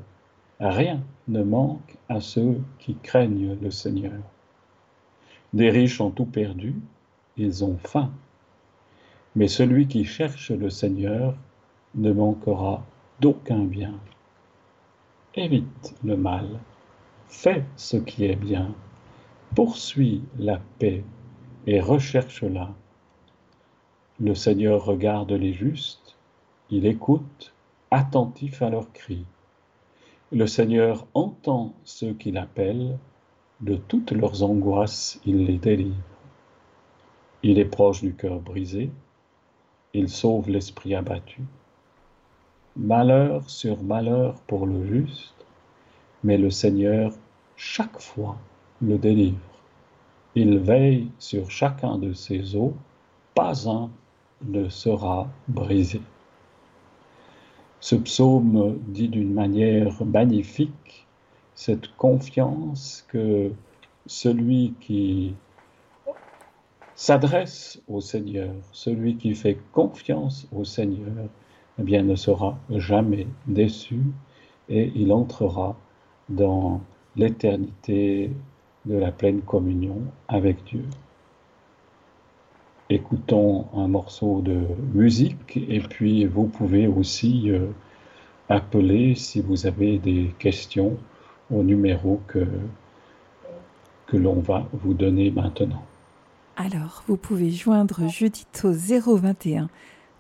Rien 0.59 1.03
ne 1.27 1.43
manque 1.43 1.97
à 2.09 2.19
ceux 2.19 2.61
qui 2.79 2.95
craignent 2.95 3.57
le 3.61 3.69
Seigneur. 3.69 4.23
Des 5.53 5.69
riches 5.69 6.01
ont 6.01 6.09
tout 6.09 6.25
perdu, 6.25 6.75
ils 7.35 7.63
ont 7.63 7.77
faim. 7.77 8.11
Mais 9.35 9.47
celui 9.47 9.87
qui 9.87 10.03
cherche 10.03 10.51
le 10.51 10.69
Seigneur 10.69 11.35
ne 11.95 12.11
manquera 12.11 12.83
d'aucun 13.19 13.63
bien. 13.63 13.93
Évite 15.35 15.95
le 16.03 16.17
mal, 16.17 16.59
fais 17.27 17.63
ce 17.75 17.97
qui 17.97 18.25
est 18.25 18.35
bien, 18.35 18.73
poursuis 19.55 20.23
la 20.39 20.59
paix 20.79 21.03
et 21.67 21.79
recherche-la. 21.79 22.73
Le 24.19 24.33
Seigneur 24.33 24.83
regarde 24.83 25.31
les 25.31 25.53
justes, 25.53 26.17
il 26.71 26.87
écoute 26.87 27.53
attentif 27.91 28.62
à 28.62 28.69
leurs 28.69 28.91
cris. 28.91 29.26
Le 30.32 30.47
Seigneur 30.47 31.08
entend 31.13 31.73
ceux 31.84 32.13
qui 32.13 32.32
l'appellent, 32.32 32.97
de 33.62 33.76
toutes 33.76 34.12
leurs 34.12 34.43
angoisses 34.43 35.19
il 35.26 35.45
les 35.45 35.58
délivre. 35.58 35.95
Il 37.43 37.60
est 37.60 37.65
proche 37.65 38.02
du 38.02 38.13
cœur 38.13 38.39
brisé, 38.39 38.91
il 39.93 40.10
sauve 40.10 40.50
l'esprit 40.50 40.95
abattu. 40.95 41.41
Malheur 42.76 43.50
sur 43.50 43.82
malheur 43.84 44.36
pour 44.47 44.67
le 44.67 44.86
juste, 44.86 45.45
mais 46.23 46.38
le 46.38 46.50
Seigneur 46.50 47.13
chaque 47.56 48.00
fois 48.00 48.38
le 48.82 48.97
délivre. 48.97 49.38
Il 50.36 50.60
veille 50.60 51.10
sur 51.17 51.50
chacun 51.50 51.97
de 51.97 52.13
ses 52.13 52.56
os, 52.56 52.73
pas 53.34 53.67
un 53.67 53.89
ne 54.45 54.69
sera 54.69 55.28
brisé. 55.47 56.02
Ce 57.79 57.95
psaume 57.95 58.79
dit 58.87 59.07
d'une 59.07 59.33
manière 59.33 60.03
magnifique 60.03 61.07
cette 61.55 61.95
confiance 61.95 63.05
que 63.07 63.51
celui 64.05 64.73
qui 64.79 65.35
s'adresse 66.95 67.79
au 67.87 68.01
Seigneur, 68.01 68.53
celui 68.71 69.17
qui 69.17 69.35
fait 69.35 69.57
confiance 69.71 70.47
au 70.51 70.63
Seigneur, 70.63 71.29
eh 71.79 71.83
bien, 71.83 72.01
ne 72.01 72.15
sera 72.15 72.57
jamais 72.71 73.27
déçu 73.45 73.99
et 74.69 74.91
il 74.95 75.13
entrera 75.13 75.75
dans 76.29 76.81
l'éternité 77.15 78.31
de 78.85 78.95
la 78.95 79.11
pleine 79.11 79.41
communion 79.41 80.01
avec 80.27 80.63
Dieu. 80.65 80.83
Écoutons 82.89 83.67
un 83.76 83.88
morceau 83.89 84.41
de 84.41 84.62
musique 84.93 85.58
et 85.58 85.82
puis 85.82 86.26
vous 86.26 86.45
pouvez 86.45 86.88
aussi 86.88 87.52
euh, 87.52 87.67
appeler 88.47 89.13
si 89.15 89.41
vous 89.41 89.67
avez 89.67 89.97
des 89.97 90.34
questions 90.39 90.97
au 91.52 91.63
numéro 91.63 92.21
que, 92.28 92.47
que 94.06 94.15
l'on 94.15 94.39
va 94.39 94.67
vous 94.71 94.93
donner 94.93 95.32
maintenant. 95.32 95.84
Alors, 96.56 97.04
vous 97.08 97.17
pouvez 97.17 97.52
joindre 97.52 98.08
Judith 98.08 98.63
au 98.63 98.71
021 98.71 99.69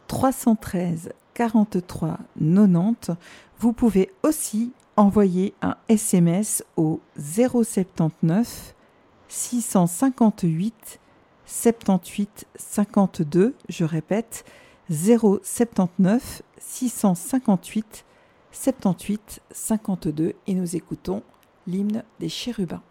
313 0.07 1.13
43 1.33 2.17
90. 2.37 3.11
Vous 3.59 3.71
pouvez 3.71 4.11
aussi 4.23 4.73
envoyer 4.97 5.53
un 5.61 5.77
SMS 5.87 6.65
au 6.75 6.99
079 7.17 8.75
658 9.29 10.99
78 11.47 12.45
52, 12.55 13.55
je 13.69 13.85
répète, 13.85 14.45
079 14.89 16.43
658 16.59 18.05
78 18.51 19.41
52 19.51 20.33
et 20.47 20.53
nous 20.53 20.75
écoutons 20.75 21.23
l'hymne 21.65 22.03
des 22.19 22.29
chérubins. 22.29 22.83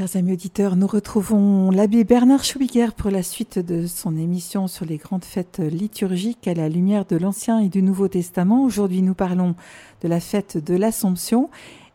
Chers 0.00 0.16
amis 0.16 0.32
auditeurs, 0.32 0.76
nous 0.76 0.86
retrouvons 0.86 1.70
l'abbé 1.70 2.04
Bernard 2.04 2.42
Schubiger 2.42 2.86
pour 2.96 3.10
la 3.10 3.22
suite 3.22 3.58
de 3.58 3.86
son 3.86 4.16
émission 4.16 4.66
sur 4.66 4.86
les 4.86 4.96
grandes 4.96 5.26
fêtes 5.26 5.58
liturgiques 5.58 6.48
à 6.48 6.54
la 6.54 6.70
lumière 6.70 7.04
de 7.04 7.18
l'Ancien 7.18 7.58
et 7.58 7.68
du 7.68 7.82
Nouveau 7.82 8.08
Testament. 8.08 8.64
Aujourd'hui, 8.64 9.02
nous 9.02 9.12
parlons 9.12 9.54
de 10.00 10.08
la 10.08 10.18
fête 10.18 10.56
de 10.56 10.74
l'Assomption. 10.74 11.50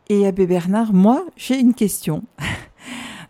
Et 0.08 0.28
abbé 0.28 0.46
Bernard, 0.46 0.94
moi, 0.94 1.26
j'ai 1.36 1.60
une 1.60 1.74
question. 1.74 2.22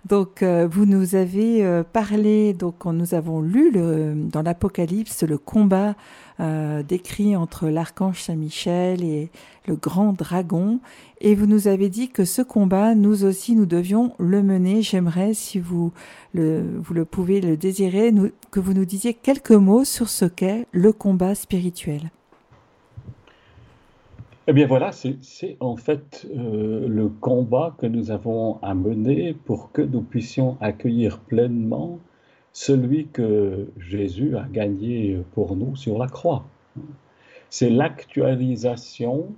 Donc, 0.06 0.44
euh, 0.44 0.68
vous 0.70 0.86
nous 0.86 1.16
avez 1.16 1.66
euh, 1.66 1.84
parlé, 1.84 2.54
donc 2.54 2.86
nous 2.86 3.16
avons 3.16 3.42
lu 3.42 3.72
dans 3.72 4.44
l'Apocalypse 4.44 5.24
le 5.24 5.40
combat 5.40 5.96
euh, 6.40 6.84
décrit 6.84 7.36
entre 7.36 7.70
l'archange 7.70 8.22
Saint-Michel 8.22 9.04
et 9.04 9.32
le 9.68 9.76
grand 9.76 10.14
dragon. 10.14 10.80
Et 11.22 11.34
vous 11.34 11.48
nous 11.48 11.68
avez 11.68 11.90
dit 11.90 12.10
que 12.10 12.24
ce 12.24 12.44
combat, 12.44 12.94
nous 12.94 13.24
aussi, 13.24 13.56
nous 13.56 13.66
devions 13.66 14.14
le 14.20 14.44
mener. 14.44 14.84
J'aimerais, 14.84 15.34
si 15.34 15.60
vous 15.60 15.92
le, 16.36 16.62
vous 16.78 16.94
le 16.94 17.06
pouvez 17.06 17.42
le 17.42 17.58
désirer, 17.58 18.14
que 18.52 18.60
vous 18.60 18.74
nous 18.74 18.86
disiez 18.86 19.16
quelques 19.16 19.52
mots 19.52 19.86
sur 19.86 20.10
ce 20.10 20.26
qu'est 20.26 20.68
le 20.72 20.94
combat 20.94 21.34
spirituel. 21.34 22.12
Eh 24.48 24.54
bien 24.54 24.68
voilà, 24.68 24.92
c'est 24.92 25.58
en 25.60 25.76
fait 25.76 26.28
euh, 26.36 26.88
le 26.88 27.10
combat 27.10 27.76
que 27.80 27.88
nous 27.88 28.12
avons 28.12 28.60
à 28.62 28.76
mener 28.76 29.34
pour 29.34 29.72
que 29.72 29.82
nous 29.82 30.04
puissions 30.04 30.58
accueillir 30.62 31.20
pleinement 31.20 32.00
celui 32.54 33.08
que 33.08 33.68
Jésus 33.80 34.38
a 34.38 34.44
gagné 34.44 35.20
pour 35.34 35.56
nous 35.56 35.76
sur 35.76 35.98
la 35.98 36.08
croix. 36.08 36.46
C'est 37.50 37.72
l'actualisation 37.72 39.34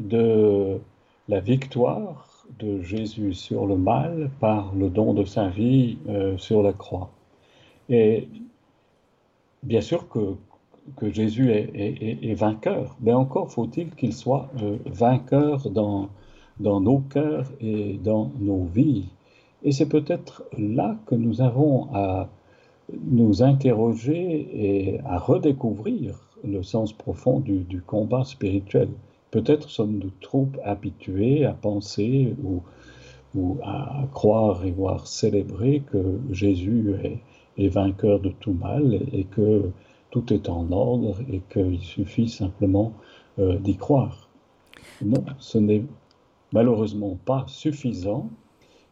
de 0.00 0.80
la 1.28 1.40
victoire 1.40 2.46
de 2.58 2.80
Jésus 2.80 3.34
sur 3.34 3.66
le 3.66 3.76
mal 3.76 4.30
par 4.40 4.74
le 4.74 4.88
don 4.88 5.12
de 5.12 5.24
sa 5.24 5.48
vie 5.48 5.98
euh, 6.08 6.38
sur 6.38 6.62
la 6.62 6.72
croix. 6.72 7.10
Et 7.90 8.28
bien 9.62 9.82
sûr 9.82 10.08
que, 10.08 10.36
que 10.96 11.10
Jésus 11.10 11.50
est, 11.50 12.34
vainqueur, 12.34 12.96
mais 13.00 13.12
encore 13.12 13.50
faut-il 13.50 13.90
qu'il 13.90 14.12
soit 14.12 14.48
euh, 14.62 14.76
vainqueur 14.86 15.68
dans, 15.70 16.08
nos 16.60 16.98
cœurs 16.98 17.50
et 17.60 17.98
dans 18.02 18.30
nos 18.38 18.64
vies. 18.64 19.06
Et 19.62 19.72
c'est 19.72 19.88
peut-être 19.88 20.44
là 20.56 20.96
que 21.06 21.14
nous 21.14 21.40
avons 21.40 21.88
à 21.92 22.28
nous 23.04 23.42
interroger 23.42 24.48
et 24.52 25.00
à 25.04 25.18
redécouvrir 25.18 26.28
le 26.44 26.62
sens 26.62 26.92
profond 26.92 27.40
du, 27.40 27.82
combat 27.84 28.24
spirituel. 28.24 28.88
Peut-être 29.30 29.68
sommes-nous 29.68 30.12
trop 30.20 30.48
habitués 30.64 31.44
à 31.44 31.52
penser 31.52 32.34
ou, 32.44 32.62
ou, 33.34 33.58
à 33.64 34.06
croire 34.12 34.64
et 34.64 34.70
voir 34.70 35.06
célébrer 35.06 35.82
que 35.90 36.20
Jésus 36.30 36.94
est, 37.02 37.68
vainqueur 37.68 38.20
de 38.20 38.28
tout 38.28 38.52
mal 38.52 39.00
et 39.12 39.24
que 39.24 39.70
tout 40.16 40.32
est 40.32 40.48
en 40.48 40.72
ordre 40.72 41.18
et 41.30 41.42
qu'il 41.50 41.80
suffit 41.80 42.28
simplement 42.28 42.94
euh, 43.38 43.58
d'y 43.58 43.76
croire. 43.76 44.30
Non, 45.04 45.24
ce 45.38 45.58
n'est 45.58 45.84
malheureusement 46.52 47.18
pas 47.26 47.44
suffisant 47.48 48.30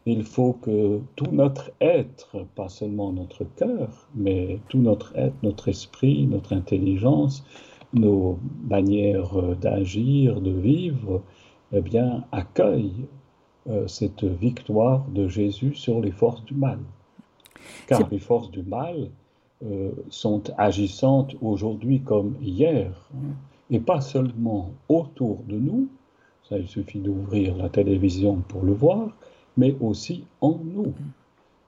il 0.05 0.23
faut 0.23 0.53
que 0.53 1.01
tout 1.15 1.31
notre 1.31 1.71
être, 1.81 2.45
pas 2.53 2.69
seulement 2.69 3.11
notre 3.11 3.43
cœur, 3.43 4.07
mais 4.13 4.59
tout 4.69 4.77
notre 4.77 5.15
être, 5.17 5.35
notre 5.41 5.67
esprit, 5.67 6.27
notre 6.27 6.53
intelligence, 6.53 7.43
nos 7.91 8.37
manières 8.69 9.55
d'agir, 9.59 10.41
de 10.41 10.51
vivre, 10.51 11.23
eh 11.73 11.81
bien, 11.81 12.23
accueillent 12.31 13.07
euh, 13.67 13.87
cette 13.87 14.23
victoire 14.23 15.05
de 15.07 15.27
Jésus 15.27 15.73
sur 15.73 16.01
les 16.01 16.11
forces 16.11 16.45
du 16.45 16.53
mal. 16.53 16.77
Car 17.87 18.07
les 18.11 18.19
forces 18.19 18.51
du 18.51 18.61
mal 18.61 19.09
euh, 19.63 19.91
sont 20.09 20.43
agissantes 20.57 21.33
aujourd'hui 21.41 22.01
comme 22.01 22.35
hier, 22.41 22.91
et 23.71 23.79
pas 23.79 24.01
seulement 24.01 24.71
autour 24.89 25.37
de 25.47 25.55
nous, 25.55 25.87
ça 26.43 26.57
il 26.57 26.67
suffit 26.67 26.99
d'ouvrir 26.99 27.55
la 27.55 27.69
télévision 27.69 28.35
pour 28.49 28.63
le 28.63 28.73
voir, 28.73 29.15
mais 29.55 29.73
aussi 29.79 30.25
en 30.41 30.59
nous, 30.61 30.93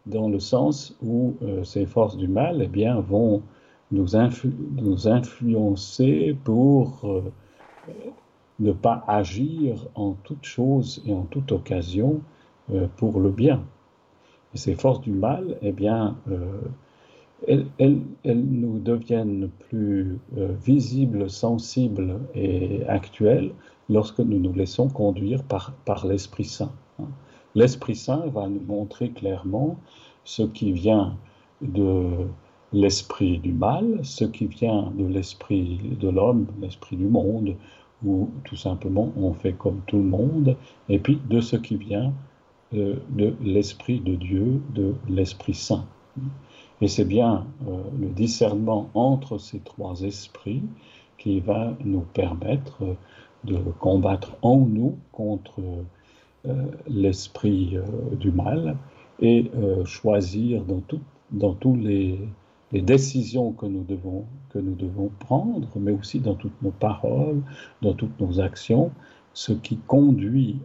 dans 0.05 0.27
le 0.27 0.41
sens 0.41 0.97
où 1.01 1.35
euh, 1.41 1.63
ces 1.63 1.85
forces 1.85 2.17
du 2.17 2.27
mal 2.27 2.61
eh 2.61 2.67
bien, 2.67 2.99
vont 2.99 3.41
nous, 3.91 4.17
influencer 5.07 6.35
pour 6.43 6.99
euh, 7.05 7.21
ne 8.59 8.73
pas 8.73 9.05
agir 9.07 9.87
en 9.95 10.11
toute 10.25 10.43
chose 10.43 11.01
et 11.05 11.13
en 11.13 11.23
toute 11.23 11.53
occasion 11.53 12.19
pour 12.97 13.21
le 13.21 13.29
bien. 13.29 13.63
Et 14.53 14.57
ces 14.57 14.75
forces 14.75 14.99
du 14.99 15.13
mal, 15.13 15.57
eh 15.61 15.71
bien, 15.71 16.17
elles, 17.47 18.01
nous 18.25 18.79
deviennent 18.79 19.49
plus 19.69 20.17
visibles, 20.63 21.29
sensibles 21.29 22.19
et 22.33 22.83
actuelles 22.87 23.51
lorsque 23.89 24.19
nous 24.19 24.39
nous 24.39 24.53
laissons 24.53 24.89
conduire 24.89 25.43
par, 25.43 26.05
l'Esprit 26.07 26.45
Saint. 26.45 26.71
Hein. 26.99 27.07
L'Esprit 27.55 27.95
Saint 27.95 28.25
va 28.27 28.47
nous 28.47 28.61
montrer 28.61 29.11
clairement 29.11 29.77
ce 30.23 30.43
qui 30.43 30.71
vient 30.71 31.15
de 31.61 32.27
l'esprit 32.73 33.39
du 33.39 33.53
mal, 33.53 33.99
ce 34.03 34.25
qui 34.25 34.47
vient 34.47 34.91
de 34.95 35.05
l'esprit 35.05 35.79
de 35.99 36.09
l'homme, 36.09 36.47
l'esprit 36.61 36.97
du 36.97 37.05
monde, 37.05 37.55
où 38.05 38.29
tout 38.43 38.55
simplement 38.55 39.11
on 39.17 39.33
fait 39.33 39.53
comme 39.53 39.81
tout 39.87 39.97
le 39.97 40.03
monde, 40.03 40.55
et 40.89 40.99
puis 40.99 41.19
de 41.29 41.39
ce 41.39 41.55
qui 41.55 41.77
vient 41.77 42.13
euh, 42.73 42.95
de, 43.09 43.33
l'esprit 43.41 43.99
de 44.01 44.15
Dieu, 44.15 44.61
de 44.75 44.93
l'Esprit 45.07 45.53
Saint. 45.53 45.85
Et 46.81 46.87
c'est 46.87 47.05
bien 47.05 47.45
euh, 47.67 47.81
le 47.99 48.07
discernement 48.09 48.89
entre 48.93 49.37
ces 49.37 49.59
trois 49.59 50.01
esprits 50.01 50.63
qui 51.17 51.39
va 51.39 51.75
nous 51.83 52.01
permettre 52.13 52.83
de 53.43 53.57
combattre 53.79 54.35
en 54.41 54.57
nous 54.57 54.97
contre 55.11 55.61
euh, 56.47 56.65
l'esprit 56.87 57.75
euh, 57.75 58.15
du 58.15 58.31
mal 58.31 58.77
et 59.19 59.51
euh, 59.57 59.83
choisir 59.85 60.63
dans, 60.63 60.79
tout, 60.81 61.01
dans 61.31 61.53
tous 61.53 61.75
les, 61.75 62.19
décisions 62.71 63.53
que 63.53 63.65
nous, 63.65 63.83
devons, 63.83 64.25
que 64.49 64.59
nous 64.59 64.75
devons 64.75 65.09
prendre, 65.19 65.67
mais 65.77 65.91
aussi 65.91 66.19
dans 66.19 66.35
toutes 66.35 66.61
nos 66.61 66.71
paroles, 66.71 67.41
dans 67.81 67.93
toutes 67.93 68.19
nos 68.19 68.39
actions, 68.39 68.91
ce 69.33 69.53
qui 69.53 69.77
conduit 69.77 70.59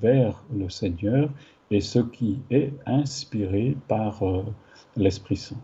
vers 0.00 0.44
le 0.54 0.68
Seigneur 0.68 1.30
et 1.70 1.80
ce 1.80 2.00
qui 2.00 2.38
est 2.50 2.72
inspiré 2.84 3.76
par 3.88 4.22
l'Esprit 4.96 5.36
Saint. 5.36 5.56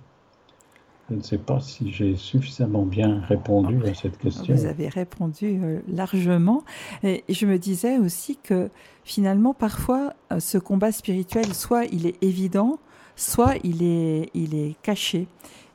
Je 1.10 1.14
ne 1.14 1.22
sais 1.22 1.38
pas 1.38 1.58
si 1.60 1.90
j'ai 1.90 2.16
suffisamment 2.16 2.84
bien 2.84 3.20
répondu 3.20 3.82
à 3.86 3.94
cette 3.94 4.18
question. 4.18 4.54
Vous 4.54 4.66
avez 4.66 4.88
répondu 4.88 5.58
euh, 5.62 5.80
largement. 5.88 6.64
Et 7.02 7.24
je 7.30 7.46
me 7.46 7.58
disais 7.58 7.98
aussi 7.98 8.36
que 8.36 8.68
finalement, 9.04 9.54
parfois, 9.54 10.12
euh, 10.32 10.38
ce 10.38 10.58
combat 10.58 10.92
spirituel, 10.92 11.54
soit 11.54 11.86
il 11.86 12.06
est 12.06 12.22
évident, 12.22 12.78
soit 13.16 13.54
il 13.64 13.82
est, 13.82 14.28
il 14.34 14.54
est 14.54 14.76
caché. 14.82 15.28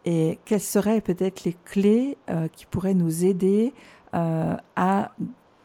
Et 0.06 0.38
quelles 0.46 0.62
seraient 0.62 1.02
peut-être 1.02 1.46
les 1.46 1.56
clés 1.66 2.18
euh, 2.30 2.48
qui 2.48 2.68
pourraient 2.68 2.94
nous 2.94 3.26
aider 3.26 3.74
à 4.16 5.12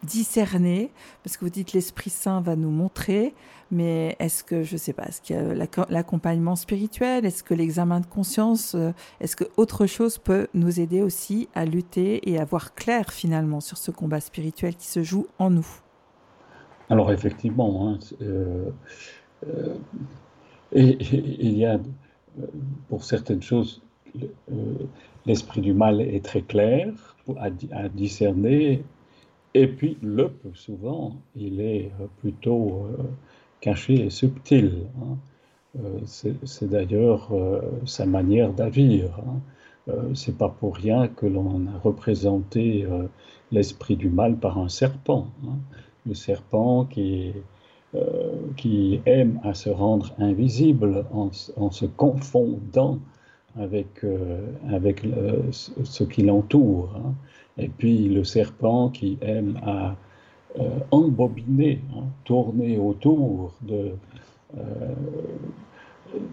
discerner, 0.02 0.90
parce 1.22 1.36
que 1.36 1.44
vous 1.44 1.50
dites 1.50 1.74
l'Esprit 1.74 2.08
Saint 2.08 2.40
va 2.40 2.56
nous 2.56 2.70
montrer, 2.70 3.34
mais 3.70 4.16
est-ce 4.18 4.44
que, 4.44 4.62
je 4.62 4.74
ne 4.74 4.78
sais 4.78 4.92
pas, 4.92 5.04
est-ce 5.04 5.34
a 5.34 5.86
l'accompagnement 5.90 6.56
spirituel, 6.56 7.26
est-ce 7.26 7.42
que 7.42 7.54
l'examen 7.54 8.00
de 8.00 8.06
conscience, 8.06 8.74
euh, 8.74 8.92
est-ce 9.20 9.36
que 9.36 9.44
autre 9.56 9.86
chose 9.86 10.18
peut 10.18 10.48
nous 10.54 10.80
aider 10.80 11.02
aussi 11.02 11.48
à 11.54 11.64
lutter 11.64 12.28
et 12.30 12.38
à 12.38 12.44
voir 12.44 12.74
clair 12.74 13.12
finalement 13.12 13.60
sur 13.60 13.76
ce 13.76 13.90
combat 13.90 14.20
spirituel 14.20 14.74
qui 14.74 14.86
se 14.86 15.02
joue 15.02 15.26
en 15.38 15.50
nous? 15.50 15.66
Alors 16.88 17.12
effectivement, 17.12 17.88
hein, 17.88 17.98
euh, 18.22 18.70
euh, 19.46 19.74
il 20.72 21.56
y 21.58 21.66
a 21.66 21.78
pour 22.88 23.04
certaines 23.04 23.42
choses, 23.42 23.82
l'esprit 25.26 25.60
du 25.60 25.74
mal 25.74 26.00
est 26.00 26.24
très 26.24 26.42
clair 26.42 27.16
à, 27.38 27.88
discerner. 27.88 28.84
Et 29.54 29.66
puis, 29.66 29.98
le 30.02 30.28
plus 30.28 30.54
souvent, 30.54 31.16
il 31.34 31.60
est 31.60 31.90
plutôt 32.20 32.86
caché 33.60 34.06
et 34.06 34.10
subtil. 34.10 34.86
Hein. 35.00 35.16
Euh, 35.78 36.00
c'est 36.44 36.68
d'ailleurs 36.68 37.30
sa 37.84 38.06
manière 38.06 38.52
d'agir. 38.52 39.10
Hein. 39.26 39.92
C'est 40.14 40.36
pas 40.36 40.48
pour 40.48 40.76
rien 40.76 41.08
que 41.08 41.26
l'on 41.26 41.66
a 41.66 41.78
représenté 41.82 42.86
l'esprit 43.50 43.96
du 43.96 44.10
mal 44.10 44.36
par 44.36 44.58
un 44.58 44.68
serpent. 44.68 45.28
Hein. 45.46 45.56
Le 46.06 46.14
serpent 46.14 46.84
qui, 46.84 47.32
qui 48.56 49.00
aime 49.06 49.40
à 49.44 49.54
se 49.54 49.70
rendre 49.70 50.14
invisible 50.18 51.06
en, 51.12 51.30
se 51.30 51.86
confondant 51.86 52.98
avec, 53.58 54.04
avec 54.70 55.02
ce 55.52 56.04
qui 56.04 56.22
l'entoure. 56.22 56.90
Et 57.58 57.68
puis 57.68 58.08
le 58.08 58.24
serpent 58.24 58.88
qui 58.90 59.18
aime 59.20 59.58
à 59.64 59.96
euh, 60.60 60.80
embobiner, 60.90 61.80
hein, 61.94 62.04
tourner 62.24 62.78
autour 62.78 63.52
de, 63.62 63.92
euh, 64.56 64.94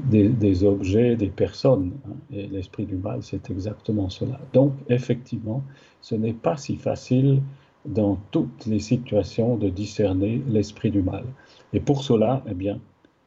des, 0.10 0.64
objets, 0.64 1.16
des 1.16 1.28
personnes. 1.28 1.92
Hein. 2.08 2.14
et 2.34 2.48
l'esprit 2.48 2.86
du 2.86 2.96
mal, 2.96 3.22
c'est 3.22 3.52
exactement 3.52 4.10
cela. 4.10 4.40
Donc, 4.54 4.74
effectivement, 4.90 5.62
ce 6.02 6.16
n'est 6.16 6.34
pas 6.34 6.58
si 6.58 6.76
facile 6.76 7.42
dans 7.86 8.18
toutes 8.32 8.66
les 8.66 8.80
situations 8.80 9.58
de 9.58 9.70
discerner 9.70 10.42
l'esprit 10.48 10.90
du 10.90 11.04
mal. 11.04 11.26
Et 11.74 11.80
pour 11.80 12.04
cela, 12.04 12.44
eh 12.50 12.56
bien, 12.56 12.80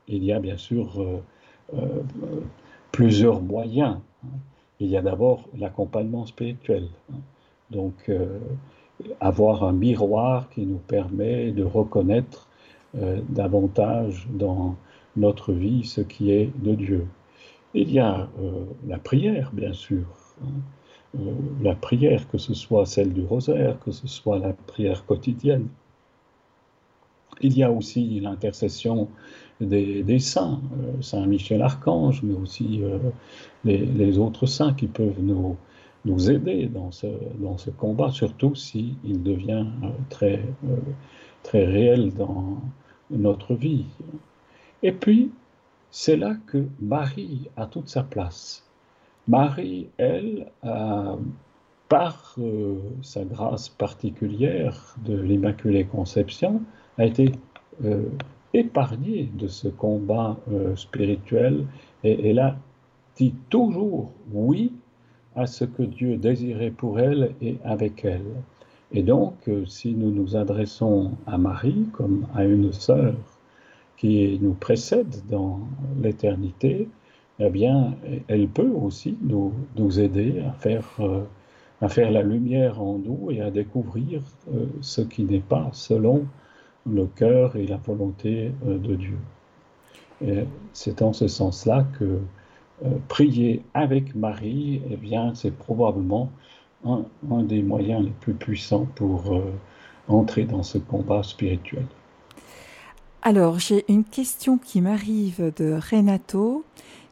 il 0.08 0.24
y 0.24 0.32
a 0.32 0.40
bien 0.40 0.56
sûr 0.56 1.00
euh, 1.74 2.00
plusieurs 2.90 3.40
moyens. 3.40 3.98
Hein. 4.24 4.38
Il 4.80 4.88
y 4.88 4.96
a 4.96 5.02
d'abord 5.02 5.48
l'accompagnement 5.56 6.26
spirituel. 6.26 6.88
Hein. 7.12 7.18
Donc, 7.70 8.10
avoir 9.20 9.64
un 9.64 9.72
miroir 9.72 10.48
qui 10.50 10.66
nous 10.66 10.78
permet 10.78 11.52
de 11.52 11.64
reconnaître 11.64 12.48
davantage 13.28 14.26
dans 14.30 14.76
notre 15.16 15.52
vie 15.52 15.84
ce 15.84 16.00
qui 16.00 16.32
est 16.32 16.50
de 16.62 16.74
Dieu. 16.74 17.06
Il 17.74 17.92
y 17.92 17.98
a 17.98 18.28
la 18.86 18.98
prière, 18.98 19.50
bien 19.52 19.72
sûr. 19.72 20.04
Hein. 20.42 21.20
la 21.62 21.74
prière, 21.74 22.28
que 22.28 22.38
ce 22.38 22.54
soit 22.54 22.86
celle 22.86 23.12
du 23.12 23.24
rosaire, 23.24 23.78
que 23.80 23.90
ce 23.90 24.06
soit 24.06 24.38
la 24.38 24.52
prière 24.52 25.04
quotidienne. 25.04 25.68
Il 27.40 27.56
y 27.56 27.62
a 27.62 27.70
aussi 27.70 28.20
l'intercession 28.20 29.08
des, 29.60 30.18
saints, 30.18 30.60
euh, 30.78 31.02
Saint 31.02 31.26
Michel 31.26 31.62
Archange, 31.62 32.22
mais 32.22 32.34
aussi 32.34 32.80
euh, 32.82 32.98
les, 33.64 34.18
autres 34.18 34.46
saints 34.46 34.72
qui 34.72 34.86
peuvent 34.86 35.20
nous, 35.20 35.56
nous 36.08 36.30
aider 36.30 36.66
dans 36.66 36.90
ce, 36.90 37.06
dans 37.38 37.58
ce 37.58 37.70
combat, 37.70 38.10
surtout 38.10 38.54
s'il 38.54 39.22
devient 39.22 39.66
euh, 39.82 39.88
très, 40.08 40.42
très 41.42 41.64
réel 41.64 42.12
dans 42.14 42.58
notre 43.10 43.54
vie. 43.54 43.86
Et 44.82 44.92
puis, 44.92 45.30
c'est 45.90 46.16
là 46.16 46.34
que 46.46 46.66
Marie 46.80 47.48
a 47.56 47.66
toute 47.66 47.88
sa 47.88 48.02
place. 48.02 48.64
Marie, 49.26 49.88
elle, 49.98 50.46
par 51.88 52.36
sa 53.02 53.24
grâce 53.24 53.68
particulière 53.68 54.96
de 55.04 55.18
l'Immaculée 55.18 55.84
Conception, 55.84 56.62
a 56.98 57.04
été 57.06 57.32
épargnée 58.54 59.30
de 59.34 59.46
ce 59.46 59.68
combat 59.68 60.36
euh, 60.50 60.74
spirituel 60.76 61.66
et 62.04 62.30
elle 62.30 62.38
a 62.38 62.56
dit 63.16 63.34
toujours 63.50 64.12
oui 64.32 64.72
à 65.38 65.46
ce 65.46 65.64
que 65.64 65.82
Dieu 65.82 66.16
désirait 66.16 66.70
pour 66.70 67.00
elle 67.00 67.34
et 67.40 67.56
avec 67.64 68.04
elle. 68.04 68.34
Et 68.92 69.02
donc, 69.02 69.34
euh, 69.48 69.64
si 69.66 69.94
nous 69.94 70.10
nous 70.10 70.36
adressons 70.36 71.12
à 71.26 71.38
Marie 71.38 71.86
comme 71.92 72.26
à 72.34 72.44
une 72.44 72.72
sœur 72.72 73.14
qui 73.96 74.38
nous 74.40 74.54
précède 74.54 75.14
dans 75.30 75.60
l'éternité, 76.00 76.88
eh 77.40 77.50
bien, 77.50 77.94
elle 78.26 78.48
peut 78.48 78.70
aussi 78.70 79.16
nous, 79.22 79.52
nous 79.76 80.00
aider 80.00 80.40
à 80.40 80.52
faire, 80.52 80.88
euh, 81.00 81.22
à 81.80 81.88
faire 81.88 82.10
la 82.10 82.22
lumière 82.22 82.80
en 82.82 82.98
nous 82.98 83.30
et 83.30 83.40
à 83.40 83.50
découvrir 83.50 84.22
ce 84.80 85.02
qui 85.02 85.24
n'est 85.24 85.38
pas 85.40 85.68
selon 85.72 86.26
le 86.90 87.06
cœur 87.06 87.56
et 87.56 87.66
la 87.66 87.76
volonté 87.76 88.52
euh, 88.66 88.78
de 88.78 88.94
Dieu. 88.94 89.18
c'est 90.72 91.02
en 91.02 91.12
ce 91.12 91.28
sens-là 91.28 91.86
que 91.98 92.04
euh, 92.04 92.18
prier 93.08 93.62
avec 93.74 94.14
Marie, 94.14 94.82
eh 94.90 94.96
bien, 94.96 95.34
c'est 95.34 95.56
probablement 95.56 96.30
un, 96.84 97.04
des 97.42 97.62
moyens 97.62 98.04
les 98.04 98.12
plus 98.20 98.34
puissants 98.34 98.86
pour 98.94 99.32
euh, 99.32 99.52
entrer 100.06 100.44
dans 100.44 100.62
ce 100.62 100.78
combat 100.78 101.22
spirituel. 101.22 101.84
Alors, 103.22 103.58
j'ai 103.58 103.84
une 103.88 104.04
question 104.04 104.58
qui 104.58 104.80
m'arrive 104.80 105.52
de 105.56 105.78
Renato 105.90 106.64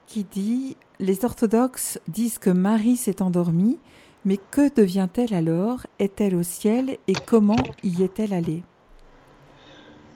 qui 0.07 0.25
dit 0.25 0.77
Les 1.01 1.25
orthodoxes 1.25 1.99
disent 2.09 2.39
que 2.39 2.51
Marie 2.51 2.97
s'est 2.97 3.23
endormie, 3.23 3.79
mais 4.25 4.39
que 4.51 4.73
devient-elle 4.75 5.35
alors? 5.35 5.87
Est-elle 5.99 6.37
au 6.37 6.43
ciel 6.43 6.97
et 7.09 7.15
comment 7.15 7.57
y 7.83 8.03
est-elle 8.03 8.33
allée? 8.33 8.63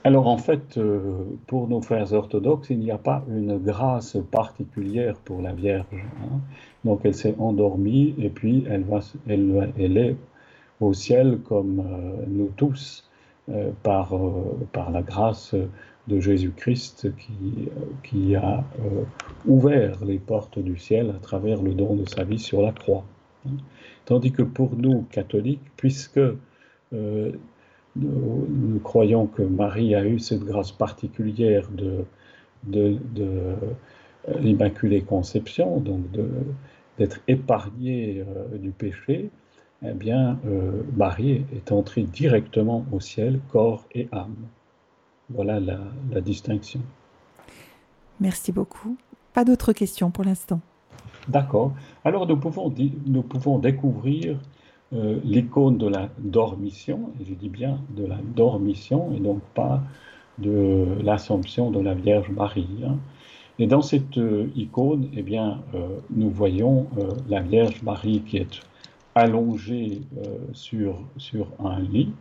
Alors 0.03 0.27
en 0.27 0.37
fait, 0.37 0.77
euh, 0.77 0.99
pour 1.45 1.67
nos 1.67 1.81
frères 1.81 2.11
orthodoxes, 2.13 2.71
il 2.71 2.79
n'y 2.79 2.91
a 2.91 2.97
pas 2.97 3.23
une 3.29 3.59
grâce 3.59 4.17
particulière 4.31 5.15
pour 5.17 5.41
la 5.41 5.53
Vierge. 5.53 5.85
Hein. 5.93 6.39
Donc 6.85 7.01
elle 7.03 7.13
s'est 7.13 7.35
endormie 7.37 8.15
et 8.17 8.29
puis 8.29 8.65
elle, 8.67 8.83
va, 8.83 8.99
est 9.77 10.15
au 10.79 10.93
ciel 10.93 11.39
comme 11.47 11.79
euh, 11.79 12.25
nous 12.27 12.51
tous 12.55 13.07
euh, 13.49 13.69
par, 13.83 14.15
par 14.71 14.89
la 14.89 15.03
grâce 15.03 15.53
de 16.07 16.19
Jésus-Christ 16.19 17.15
qui, 17.15 17.69
qui 18.03 18.35
a 18.35 18.63
ouvert 19.45 20.03
les 20.03 20.17
portes 20.17 20.57
du 20.57 20.77
ciel 20.77 21.11
à 21.11 21.19
travers 21.19 21.61
le 21.61 21.75
don 21.75 21.95
de 21.95 22.09
sa 22.09 22.23
vie 22.23 22.39
sur 22.39 22.63
la 22.63 22.71
croix. 22.71 23.03
Hein. 23.45 23.51
Tandis 24.05 24.31
que 24.31 24.41
pour 24.41 24.75
nous, 24.75 25.03
catholiques, 25.11 25.61
puisque 25.77 26.19
nous, 27.95 28.79
croyons 28.83 29.27
que 29.27 29.41
Marie 29.41 29.95
a 29.95 30.05
eu 30.05 30.19
cette 30.19 30.43
grâce 30.43 30.71
particulière 30.71 31.67
de, 31.71 32.05
de, 32.63 32.99
euh, 33.19 33.55
l'Immaculée 34.39 35.01
Conception, 35.01 35.79
donc 35.79 36.01
d'être 36.97 37.19
épargnée 37.27 38.23
euh, 38.27 38.57
du 38.57 38.71
péché, 38.71 39.29
eh 39.83 39.93
bien, 39.93 40.39
euh, 40.45 40.83
Marie 40.95 41.43
est 41.55 41.71
entrée 41.71 42.03
directement 42.03 42.85
au 42.91 42.99
ciel, 42.99 43.39
corps 43.51 43.85
et 43.93 44.07
âme. 44.11 44.35
Voilà 45.29 45.59
la, 45.59 45.79
la 46.11 46.21
distinction. 46.21 46.81
Merci 48.19 48.51
beaucoup. 48.51 48.95
Pas 49.33 49.43
d'autres 49.43 49.73
questions 49.73 50.11
pour 50.11 50.23
l'instant. 50.23 50.59
D'accord. 51.27 51.73
Alors 52.03 52.27
nous 52.27 52.37
pouvons, 52.37 52.73
nous 53.05 53.21
pouvons 53.23 53.59
découvrir 53.59 54.37
euh, 54.93 55.19
l'icône 55.23 55.77
de 55.77 55.87
la 55.87 56.09
dormition, 56.17 57.11
et 57.21 57.25
je 57.25 57.33
dis 57.33 57.47
bien 57.47 57.79
de 57.95 58.05
la 58.05 58.17
dormition, 58.35 59.13
et 59.15 59.21
donc 59.21 59.39
pas 59.53 59.81
de 60.37 60.85
l'Assomption 61.01 61.71
de 61.71 61.79
la 61.79 61.93
Vierge 61.93 62.29
Marie. 62.29 62.67
Hein. 62.85 62.97
Et 63.57 63.67
dans 63.67 63.81
cette 63.81 64.17
euh, 64.17 64.51
icône, 64.55 65.07
eh 65.15 65.21
bien, 65.21 65.61
euh, 65.75 65.99
nous 66.09 66.29
voyons 66.29 66.87
la 67.29 67.39
Vierge 67.39 67.81
Marie 67.83 68.21
qui 68.21 68.37
est 68.37 68.59
allongée 69.15 70.01
sur, 70.53 70.99
sur 71.17 71.47
un 71.63 71.79
lit, 71.79 72.13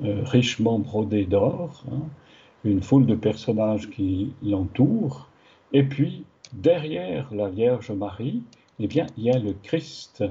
richement 0.00 0.78
brodé 0.78 1.26
d'or, 1.26 1.84
hein, 1.92 2.00
une 2.64 2.82
foule 2.82 3.04
de 3.04 3.14
personnages 3.14 3.90
qui 3.90 4.32
l'entourent, 4.42 5.28
et 5.72 5.82
puis 5.82 6.24
derrière 6.52 7.32
la 7.32 7.48
Vierge 7.48 7.90
Marie, 7.90 8.42
eh 8.78 8.86
bien, 8.86 9.06
il 9.18 9.24
y 9.24 9.30
a 9.30 9.38
le 9.38 9.54
Christ 9.62 10.24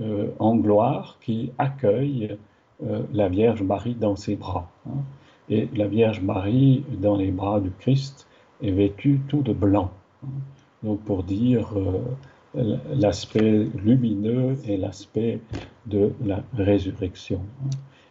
euh, 0.00 0.28
en 0.38 0.54
gloire 0.54 1.18
qui 1.20 1.50
accueille 1.58 2.36
euh, 2.84 3.02
la 3.12 3.28
Vierge 3.28 3.62
Marie 3.62 3.96
dans 3.96 4.14
ses 4.14 4.36
bras. 4.36 4.70
Hein. 4.86 5.00
Et 5.50 5.68
la 5.74 5.88
Vierge 5.88 6.20
Marie, 6.20 6.84
dans 7.00 7.16
les 7.16 7.32
bras 7.32 7.58
du 7.58 7.72
Christ, 7.80 8.28
est 8.62 8.70
vêtue 8.70 9.20
tout 9.26 9.42
de 9.42 9.52
blanc. 9.52 9.90
Hein. 10.22 10.28
Donc 10.84 11.00
pour 11.00 11.24
dire 11.24 11.72
euh, 11.76 12.76
l'aspect 12.94 13.66
lumineux 13.74 14.56
et 14.66 14.76
l'aspect 14.76 15.40
de 15.86 16.12
la 16.24 16.44
résurrection. 16.54 17.40
Hein. 17.64 17.70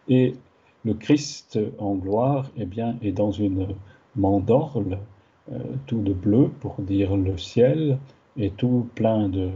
Et 0.09 0.35
le 0.83 0.93
Christ 0.93 1.57
en 1.79 1.95
gloire 1.95 2.51
eh 2.57 2.65
bien, 2.65 2.97
est 3.01 3.13
dans 3.13 3.31
une 3.31 3.67
mandorle, 4.15 4.97
tout 5.85 6.01
de 6.01 6.11
bleu 6.11 6.49
pour 6.59 6.75
dire 6.81 7.15
le 7.15 7.37
ciel, 7.37 7.97
et 8.37 8.51
tout 8.51 8.87
plein 8.95 9.29
de, 9.29 9.49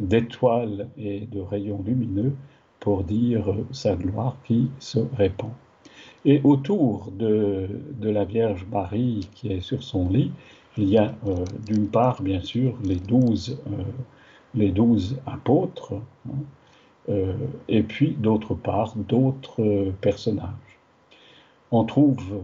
d'étoiles 0.00 0.88
et 0.96 1.20
de 1.20 1.40
rayons 1.40 1.82
lumineux 1.84 2.34
pour 2.80 3.04
dire 3.04 3.54
sa 3.72 3.96
gloire 3.96 4.36
qui 4.44 4.70
se 4.78 5.00
répand. 5.16 5.50
Et 6.24 6.40
autour 6.44 7.10
de, 7.12 7.68
de 8.00 8.10
la 8.10 8.24
Vierge 8.24 8.66
Marie 8.70 9.28
qui 9.34 9.52
est 9.52 9.60
sur 9.60 9.82
son 9.82 10.08
lit, 10.08 10.32
il 10.78 10.88
y 10.88 10.96
a 10.96 11.12
euh, 11.26 11.44
d'une 11.66 11.88
part, 11.88 12.22
bien 12.22 12.40
sûr, 12.40 12.78
les 12.84 12.96
douze, 12.96 13.58
euh, 13.66 13.82
les 14.54 14.70
douze 14.70 15.18
apôtres, 15.26 15.94
hein, 16.28 16.36
euh, 17.08 17.34
et 17.68 17.82
puis 17.82 18.12
d'autre 18.12 18.54
part, 18.54 18.94
d'autres 18.96 19.92
personnages. 20.00 20.48
On 21.72 21.84
trouve 21.84 22.42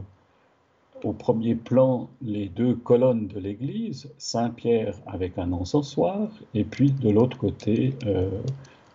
au 1.05 1.12
premier 1.12 1.55
plan 1.55 2.09
les 2.22 2.48
deux 2.48 2.74
colonnes 2.74 3.28
de 3.28 3.38
l'église, 3.38 4.11
Saint-Pierre 4.18 4.96
avec 5.07 5.38
un 5.38 5.52
encensoir, 5.52 6.28
et 6.55 6.64
puis 6.64 6.90
de 6.90 7.11
l'autre 7.11 7.36
côté, 7.36 7.94
euh, 8.07 8.30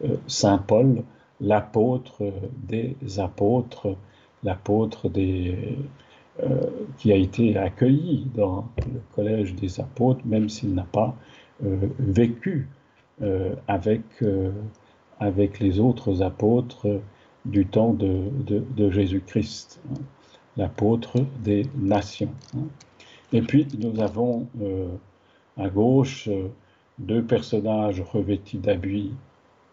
euh, 0.04 0.16
Saint 0.28 0.58
Paul, 0.58 1.04
l'apôtre 1.40 2.34
des 2.68 2.96
apôtres, 3.20 3.96
l'apôtre 4.44 5.10
euh, 5.16 5.56
qui 6.98 7.14
a 7.14 7.16
été 7.16 7.58
accueilli 7.58 8.28
dans 8.36 8.68
le 8.78 9.00
collège 9.16 9.56
des 9.56 9.80
apôtres, 9.80 10.22
même 10.26 10.50
s'il 10.50 10.74
n'a 10.74 10.88
pas 10.92 11.16
vécu 11.62 12.70
avec, 13.68 14.02
avec 15.20 15.60
les 15.60 15.82
autres 15.82 16.22
apôtres 16.22 17.02
du 17.44 17.66
temps 17.66 17.92
de, 17.92 18.32
de 18.48 18.90
Jésus-Christ 18.90 19.82
l'apôtre 20.60 21.18
des 21.44 21.66
nations. 21.76 22.34
Et 23.34 23.42
puis 23.42 23.68
nous 23.80 24.00
avons 24.02 24.48
euh, 24.62 24.88
à 25.58 25.70
gauche, 25.70 26.30
deux 27.00 27.24
personnages 27.24 28.02
revêtus 28.02 28.58
d'habits 28.58 29.14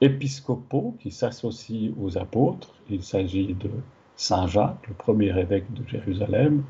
épiscopaux 0.01 0.95
qui 1.01 1.11
s'associent 1.11 1.93
aux 2.01 2.16
apôtres. 2.18 2.74
Il 2.91 3.03
s'agit 3.03 3.55
de 3.55 3.70
Saint 4.16 4.47
Jacques, 4.47 4.87
le 4.89 4.95
premier 4.95 5.39
évêque 5.39 5.72
de 5.72 5.87
Jérusalem, 5.89 6.62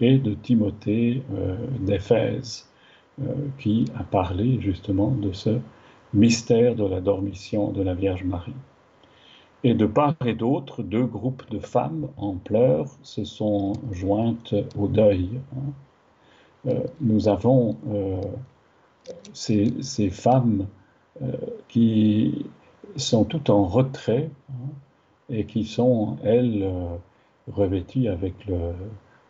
et 0.00 0.18
de 0.18 0.34
Timothée 0.34 1.22
euh, 1.32 1.56
d'Éphèse, 1.80 2.68
euh, 3.22 3.32
qui 3.58 3.84
a 3.96 4.02
parlé 4.02 4.60
justement 4.60 5.10
de 5.10 5.32
ce 5.32 5.58
mystère 6.12 6.74
de 6.74 6.84
la 6.84 7.00
dormition 7.00 7.72
de 7.72 7.82
la 7.82 7.94
Vierge 7.94 8.24
Marie. 8.24 8.54
Et 9.64 9.74
de 9.74 9.86
part 9.86 10.14
et 10.24 10.34
d'autre, 10.34 10.82
deux 10.82 11.04
groupes 11.04 11.50
de 11.50 11.58
femmes 11.58 12.08
en 12.16 12.34
pleurs 12.34 12.88
se 13.02 13.24
sont 13.24 13.72
jointes 13.90 14.54
au 14.78 14.86
deuil. 14.86 15.40
Hein. 15.56 16.68
Euh, 16.68 16.84
nous 17.00 17.28
avons 17.28 17.76
ces, 19.32 19.74
ces, 19.82 20.08
femmes 20.08 20.66
qui 21.68 22.46
sont 22.96 23.24
toutes 23.24 23.50
en 23.50 23.64
retrait 23.64 24.30
hein, 24.50 24.68
et 25.28 25.44
qui 25.44 25.64
sont, 25.64 26.16
elles, 26.22 26.70
revêtues 27.50 28.08
avec 28.08 28.46
le, 28.46 28.72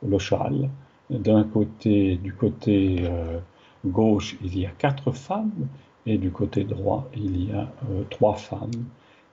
le 0.06 0.18
châle. 0.18 0.70
D'un 1.10 1.44
côté, 1.44 2.16
du 2.16 2.32
côté 2.32 2.98
euh, 3.02 3.38
gauche, 3.84 4.36
il 4.42 4.58
y 4.58 4.66
a 4.66 4.70
quatre 4.70 5.12
femmes, 5.12 5.68
et 6.06 6.18
du 6.18 6.30
côté 6.30 6.64
droit, 6.64 7.08
il 7.14 7.48
y 7.48 7.52
a 7.52 7.68
euh, 7.90 8.04
trois 8.10 8.34
femmes. 8.34 8.84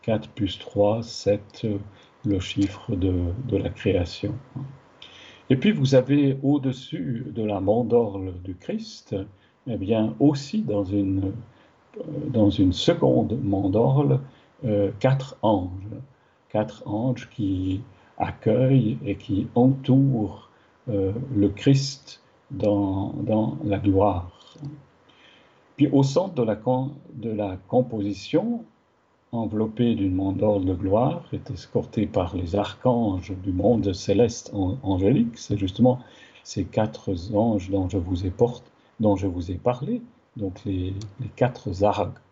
4 0.04 0.30
plus 0.30 0.58
3, 0.60 1.04
7, 1.04 1.68
le 2.26 2.40
chiffre 2.40 2.96
de, 2.96 3.58
la 3.58 3.70
création. 3.70 4.34
Et 5.50 5.56
puis 5.56 5.72
vous 5.72 5.96
avez 5.96 6.38
au-dessus 6.44 7.26
de 7.30 7.44
la 7.44 7.60
mandorle 7.60 8.34
du 8.44 8.56
Christ, 8.56 9.16
eh 9.68 9.78
bien 9.78 10.16
aussi 10.20 10.62
dans 10.62 10.84
une, 10.84 11.34
dans 12.28 12.50
une 12.50 12.74
seconde 12.74 13.40
mandorle, 13.44 14.20
euh, 14.66 14.92
quatre 15.00 15.38
anges. 15.42 15.70
Quatre 16.50 16.88
anges 16.88 17.30
qui 17.30 17.82
accueillent 18.18 18.98
et 19.06 19.16
qui 19.16 19.48
entourent 19.56 20.50
euh, 20.90 21.12
le 21.36 21.50
Christ 21.50 22.22
dans, 22.50 23.14
dans, 23.14 23.58
la 23.64 23.78
gloire. 23.78 24.58
Puis 25.78 25.88
au 25.88 26.04
centre 26.04 26.36
de 26.36 26.44
la, 26.44 26.60
de 27.14 27.30
la 27.30 27.58
composition, 27.68 28.64
enveloppé 29.32 29.96
d'une 29.96 30.16
mandorle 30.16 30.66
de 30.66 30.74
gloire, 30.74 31.24
est 31.32 31.50
escorté 31.52 32.06
par 32.06 32.36
les 32.36 32.56
archanges 32.56 33.34
du 33.44 33.52
monde 33.54 33.94
céleste 33.94 34.52
angélique. 34.84 35.38
C'est 35.38 35.58
justement 35.58 36.00
ces 36.44 36.66
quatre 36.66 37.14
anges 37.34 37.70
dont 37.70 37.88
je 37.88 37.98
vous 37.98 38.26
ai, 38.26 38.30
porté, 38.30 38.70
dont 39.00 39.16
je 39.16 39.28
vous 39.28 39.52
ai 39.52 39.56
parlé, 39.56 40.02
donc 40.36 40.64
les, 40.66 40.94
quatre 41.36 41.70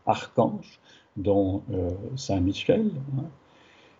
archanges, 0.05 0.79
dont 1.15 1.61
euh, 1.71 1.89
Saint 2.15 2.39
Michel. 2.41 2.91
Hein. 3.17 3.25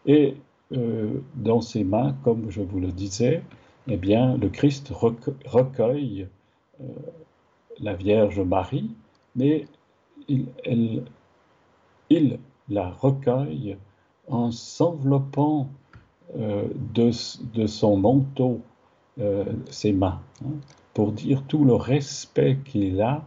Et 0.05 0.35
euh, 0.73 1.21
dans 1.35 1.61
ses 1.61 1.83
mains, 1.83 2.15
comme 2.23 2.49
je 2.49 2.61
vous 2.61 2.79
le 2.79 2.91
disais, 2.91 3.43
eh 3.87 3.97
bien, 3.97 4.37
le 4.37 4.49
Christ 4.49 4.91
recueille 4.91 6.27
euh, 6.81 6.85
la 7.79 7.93
Vierge 7.93 8.39
Marie, 8.41 8.91
mais 9.35 9.67
il, 10.27 10.47
il 12.09 12.39
la 12.69 12.89
recueille 12.89 13.77
en 14.27 14.51
s'enveloppant 14.51 15.69
euh, 16.37 16.67
de, 16.93 17.11
son 17.67 17.97
manteau 17.97 18.61
euh, 19.19 19.45
ses 19.69 19.91
mains, 19.91 20.21
hein, 20.45 20.51
pour 20.93 21.11
dire 21.11 21.43
tout 21.47 21.65
le 21.65 21.73
respect 21.73 22.59
qu'il 22.63 23.01
a 23.01 23.23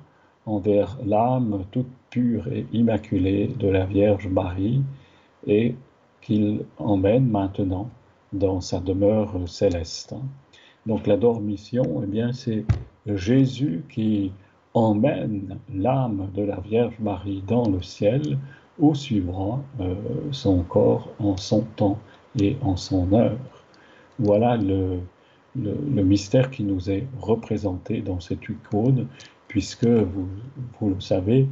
envers 0.46 0.98
l'âme 1.04 1.64
toute 1.70 1.90
pure 2.10 2.46
et 2.48 2.66
immaculée 2.72 3.48
de 3.48 3.68
la 3.68 3.86
Vierge 3.86 4.28
Marie 4.28 4.82
et 5.46 5.74
qu'il 6.20 6.64
emmène 6.78 7.28
maintenant 7.28 7.90
dans 8.32 8.60
sa 8.60 8.80
demeure 8.80 9.48
céleste. 9.48 10.12
Hein. 10.12 10.22
Donc 10.86 11.06
la 11.06 11.16
dormition, 11.16 12.02
eh 12.02 12.06
bien, 12.06 12.32
c'est 12.32 12.64
Jésus 13.06 13.84
qui 13.88 14.32
emmène 14.74 15.58
l'âme 15.72 16.30
de 16.34 16.42
la 16.42 16.60
Vierge 16.60 16.98
Marie 16.98 17.42
dans 17.46 17.68
le 17.68 17.82
ciel 17.82 18.38
où 18.78 18.94
suivra 18.94 19.62
euh, 19.80 19.94
son 20.30 20.62
corps 20.62 21.08
en 21.18 21.36
son 21.36 21.62
temps 21.76 21.98
et 22.40 22.56
en 22.62 22.76
son 22.76 23.12
heure. 23.12 23.38
Voilà 24.18 24.56
le, 24.56 25.00
le, 25.56 26.02
mystère 26.02 26.50
qui 26.50 26.62
nous 26.62 26.90
est 26.90 27.06
représenté 27.20 28.00
dans 28.00 28.20
cette 28.20 28.48
icône, 28.48 29.06
puisque 29.48 29.86
vous, 29.86 30.28
vous 30.80 30.90
le 30.90 31.00
savez, 31.00 31.46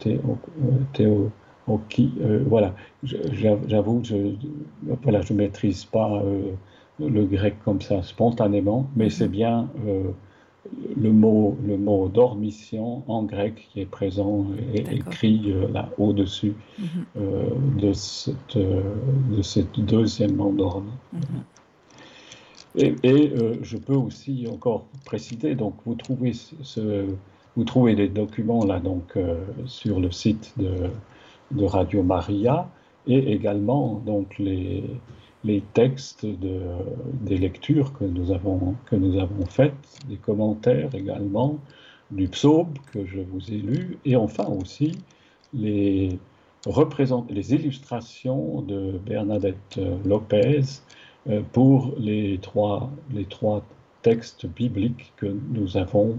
théo, 0.00 1.30
voilà, 2.46 2.74
j'avoue, 3.02 4.00
je 4.02 4.34
voilà, 5.02 5.20
je 5.20 5.32
maîtrise 5.34 5.84
pas 5.84 6.22
le 6.98 7.24
grec 7.26 7.54
comme 7.64 7.80
ça 7.80 8.02
spontanément, 8.02 8.88
mais 8.96 9.10
c'est 9.10 9.28
bien 9.28 9.68
le 10.96 11.12
mot, 11.12 11.56
le 11.66 11.76
mot 11.76 12.08
dormition 12.08 13.02
en 13.08 13.22
grec 13.22 13.68
qui 13.72 13.80
est 13.80 13.86
présent 13.86 14.46
et 14.74 14.80
écrit 14.94 15.52
euh, 15.52 15.68
là 15.68 15.90
au-dessus 15.98 16.54
mhm. 16.78 16.86
euh, 17.16 17.48
de, 17.78 17.92
cette, 17.92 18.56
euh, 18.56 18.82
de 19.30 19.42
cette 19.42 19.78
deuxième 19.80 20.40
endorme. 20.40 20.90
Mhm. 21.12 21.20
Et, 22.78 22.94
et 23.04 23.32
je 23.62 23.78
peux 23.78 23.94
aussi 23.94 24.46
encore 24.52 24.84
préciser, 25.06 25.54
donc 25.54 25.76
vous 25.86 25.94
trouvez, 25.94 26.34
ce, 26.34 27.06
vous 27.56 27.64
trouvez 27.64 27.94
les 27.94 28.08
documents 28.08 28.66
là 28.66 28.80
donc 28.80 29.18
sur 29.64 29.98
le 29.98 30.10
site 30.10 30.52
de, 30.58 30.90
de 31.52 31.64
Radio 31.64 32.02
Maria 32.02 32.68
et 33.06 33.32
également 33.32 34.02
donc 34.04 34.38
les, 34.38 34.84
les 35.44 35.62
textes 35.74 36.26
de, 36.26 36.60
des 37.22 37.36
lectures 37.36 37.92
que 37.92 38.04
nous, 38.04 38.32
avons, 38.32 38.74
que 38.86 38.96
nous 38.96 39.18
avons 39.20 39.46
faites, 39.46 39.74
des 40.08 40.16
commentaires 40.16 40.94
également, 40.94 41.58
du 42.10 42.28
psaume 42.28 42.74
que 42.92 43.04
je 43.04 43.20
vous 43.20 43.50
ai 43.50 43.58
lu, 43.58 43.98
et 44.04 44.16
enfin 44.16 44.46
aussi 44.46 44.92
les, 45.52 46.18
les 47.30 47.54
illustrations 47.54 48.62
de 48.62 48.98
Bernadette 49.04 49.80
Lopez 50.04 50.62
pour 51.52 51.94
les 51.98 52.38
trois, 52.38 52.90
les 53.12 53.24
trois 53.24 53.64
textes 54.02 54.46
bibliques 54.46 55.12
que 55.16 55.26
nous 55.26 55.76
avons, 55.76 56.16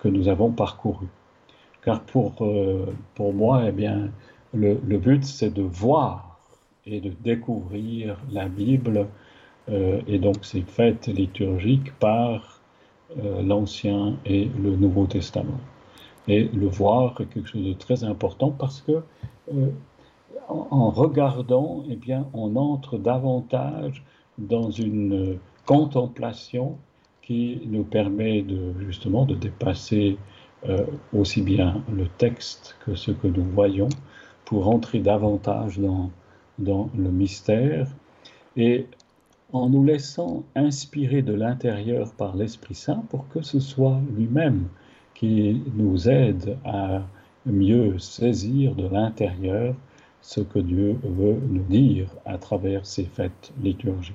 que 0.00 0.08
nous 0.08 0.28
avons 0.28 0.52
parcourus. 0.52 1.08
Car 1.82 2.00
pour, 2.02 2.34
pour 3.14 3.32
moi, 3.32 3.64
eh 3.68 3.72
bien, 3.72 4.10
le, 4.52 4.78
le 4.86 4.98
but, 4.98 5.24
c'est 5.24 5.52
de 5.52 5.62
voir 5.62 6.29
et 6.86 7.00
de 7.00 7.12
découvrir 7.22 8.18
la 8.30 8.48
Bible 8.48 9.06
euh, 9.68 10.00
et 10.06 10.18
donc 10.18 10.44
ces 10.44 10.62
fêtes 10.62 11.06
liturgiques 11.06 11.92
par 11.98 12.60
euh, 13.18 13.42
l'Ancien 13.42 14.16
et 14.24 14.50
le 14.62 14.76
Nouveau 14.76 15.06
Testament. 15.06 15.60
Et 16.28 16.44
le 16.44 16.66
voir 16.66 17.20
est 17.20 17.26
quelque 17.26 17.48
chose 17.48 17.64
de 17.64 17.72
très 17.72 18.04
important 18.04 18.50
parce 18.50 18.80
que 18.80 19.02
euh, 19.54 19.70
en, 20.48 20.90
regardant, 20.90 21.84
eh 21.88 21.96
bien, 21.96 22.26
on 22.32 22.56
entre 22.56 22.98
davantage 22.98 24.04
dans 24.38 24.70
une 24.70 25.38
contemplation 25.66 26.76
qui 27.22 27.60
nous 27.66 27.84
permet 27.84 28.42
de, 28.42 28.74
justement 28.80 29.26
de 29.26 29.34
dépasser 29.34 30.16
aussi 31.14 31.40
bien 31.40 31.82
le 31.90 32.06
texte 32.06 32.76
que 32.84 32.94
ce 32.94 33.12
que 33.12 33.28
nous 33.28 33.44
voyons 33.44 33.88
pour 34.44 34.68
entrer 34.68 34.98
davantage 34.98 35.78
dans, 35.78 36.10
dans 36.60 36.90
le 36.96 37.10
mystère 37.10 37.88
et 38.56 38.86
en 39.52 39.68
nous 39.68 39.84
laissant 39.84 40.44
inspirer 40.54 41.22
de 41.22 41.32
l'intérieur 41.32 42.12
par 42.12 42.36
l'Esprit 42.36 42.74
Saint 42.74 43.04
pour 43.08 43.28
que 43.28 43.42
ce 43.42 43.58
soit 43.58 44.00
lui-même 44.16 44.68
qui 45.14 45.62
nous 45.74 46.08
aide 46.08 46.56
à 46.64 47.02
mieux 47.46 47.98
saisir 47.98 48.74
de 48.74 48.86
l'intérieur 48.86 49.74
ce 50.22 50.40
que 50.40 50.58
Dieu 50.58 50.98
veut 51.02 51.40
nous 51.48 51.64
dire 51.64 52.08
à 52.24 52.38
travers 52.38 52.86
ces 52.86 53.04
fêtes 53.04 53.52
liturgiques. 53.62 54.14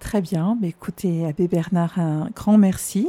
Très 0.00 0.20
bien, 0.20 0.58
écoutez 0.62 1.26
Abbé 1.26 1.46
Bernard, 1.46 1.98
un 1.98 2.30
grand 2.34 2.58
merci 2.58 3.08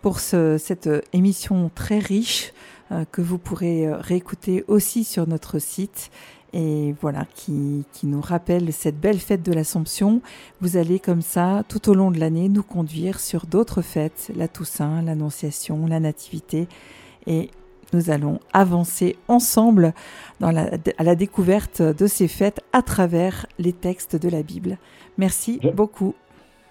pour 0.00 0.18
cette 0.18 0.88
émission 1.12 1.70
très 1.74 2.00
riche 2.00 2.52
euh, 2.90 3.04
que 3.10 3.22
vous 3.22 3.38
pourrez 3.38 3.86
euh, 3.86 3.96
réécouter 3.96 4.64
aussi 4.66 5.04
sur 5.04 5.28
notre 5.28 5.60
site 5.60 6.10
et 6.52 6.94
voilà, 7.00 7.26
qui, 7.34 7.84
qui, 7.92 8.06
nous 8.06 8.20
rappelle 8.20 8.72
cette 8.72 9.00
belle 9.00 9.18
fête 9.18 9.42
de 9.42 9.52
l'Assomption. 9.52 10.20
Vous 10.60 10.76
allez 10.76 10.98
comme 10.98 11.22
ça, 11.22 11.62
tout 11.68 11.88
au 11.88 11.94
long 11.94 12.10
de 12.10 12.20
l'année, 12.20 12.48
nous 12.48 12.62
conduire 12.62 13.20
sur 13.20 13.46
d'autres 13.46 13.82
fêtes, 13.82 14.30
la 14.36 14.48
Toussaint, 14.48 15.02
l'Annonciation, 15.02 15.86
la 15.86 16.00
Nativité, 16.00 16.68
et 17.26 17.50
nous 17.92 18.10
allons 18.10 18.40
avancer 18.52 19.16
ensemble 19.28 19.94
dans 20.40 20.50
la, 20.50 20.70
à 20.98 21.04
la 21.04 21.14
découverte 21.14 21.82
de 21.82 22.06
ces 22.06 22.28
fêtes 22.28 22.60
à 22.72 22.82
travers 22.82 23.46
les 23.58 23.72
textes 23.72 24.16
de 24.16 24.28
la 24.28 24.42
Bible. 24.42 24.78
Merci 25.18 25.60
beaucoup. 25.74 26.14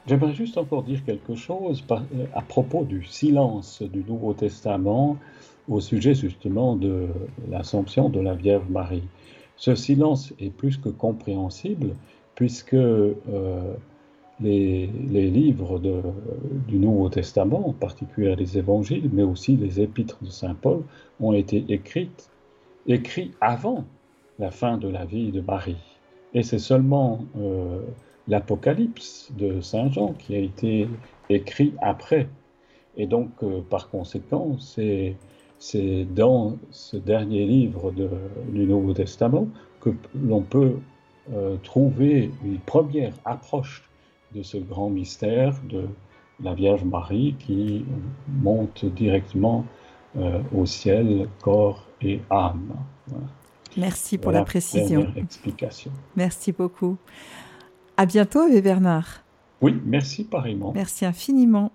J'aimerais 0.07 0.33
juste 0.33 0.57
encore 0.57 0.83
dire 0.83 1.03
quelque 1.05 1.35
chose 1.35 1.83
euh, 1.91 2.25
à 2.33 2.41
propos 2.41 2.83
du 2.83 3.03
silence 3.03 3.83
du 3.83 4.03
Nouveau 4.03 4.33
Testament 4.33 5.17
au 5.69 5.79
sujet 5.79 6.15
justement 6.15 6.75
de 6.75 7.07
l'Assomption 7.49 8.09
de 8.09 8.19
la 8.19 8.33
Vierge 8.33 8.67
Marie. 8.69 9.03
Ce 9.61 9.75
silence 9.75 10.33
est 10.39 10.49
plus 10.49 10.77
que 10.77 10.89
compréhensible 10.89 11.93
puisque 12.33 12.73
euh, 12.73 13.13
les, 14.39 14.87
livres 14.87 15.79
du 16.67 16.77
Nouveau 16.79 17.09
Testament, 17.09 17.69
en 17.69 17.73
particulier 17.73 18.35
les 18.35 18.57
évangiles, 18.57 19.11
mais 19.13 19.21
aussi 19.21 19.55
les 19.57 19.79
épîtres 19.79 20.17
de 20.23 20.31
Saint 20.31 20.55
Paul, 20.55 20.81
ont 21.19 21.33
été 21.33 21.63
écrits 22.87 23.31
avant 23.39 23.85
la 24.39 24.49
fin 24.49 24.79
de 24.79 24.87
la 24.87 25.05
vie 25.05 25.31
de 25.31 25.41
Marie. 25.41 25.77
Et 26.33 26.41
c'est 26.41 26.57
seulement 26.57 27.23
euh, 27.37 27.81
l'Apocalypse 28.27 29.31
de 29.37 29.61
Saint 29.61 29.91
Jean 29.91 30.13
qui 30.13 30.33
a 30.33 30.39
été 30.39 30.87
écrit 31.29 31.75
après. 31.83 32.27
Et 32.97 33.05
donc, 33.05 33.29
euh, 33.43 33.61
par 33.69 33.91
conséquent, 33.91 34.57
c'est 34.57 35.15
c'est 35.61 36.05
dans 36.05 36.57
ce 36.71 36.97
dernier 36.97 37.45
livre 37.45 37.91
du 37.91 38.65
Nouveau 38.65 38.93
Testament 38.93 39.47
que 39.79 39.91
l'on 40.15 40.41
peut 40.41 40.77
euh, 41.31 41.55
trouver 41.63 42.31
une 42.43 42.57
première 42.57 43.13
approche 43.25 43.87
de 44.33 44.41
ce 44.41 44.57
grand 44.57 44.89
mystère 44.89 45.53
de 45.69 45.83
la 46.43 46.55
Vierge 46.55 46.83
Marie 46.83 47.35
qui 47.37 47.85
monte 48.27 48.85
directement 48.85 49.63
euh, 50.17 50.41
au 50.51 50.65
ciel, 50.65 51.29
corps 51.41 51.85
et 52.01 52.21
âme. 52.31 52.73
Merci 53.77 54.17
pour 54.17 54.31
la 54.31 54.43
précision. 54.43 55.13
Explication. 55.15 55.91
Merci 56.15 56.53
beaucoup. 56.53 56.97
À 57.97 58.07
bientôt, 58.07 58.49
Bernard. 58.61 59.21
Oui, 59.61 59.79
merci 59.85 60.23
pareillement. 60.23 60.71
Merci 60.73 61.05
infiniment. 61.05 61.71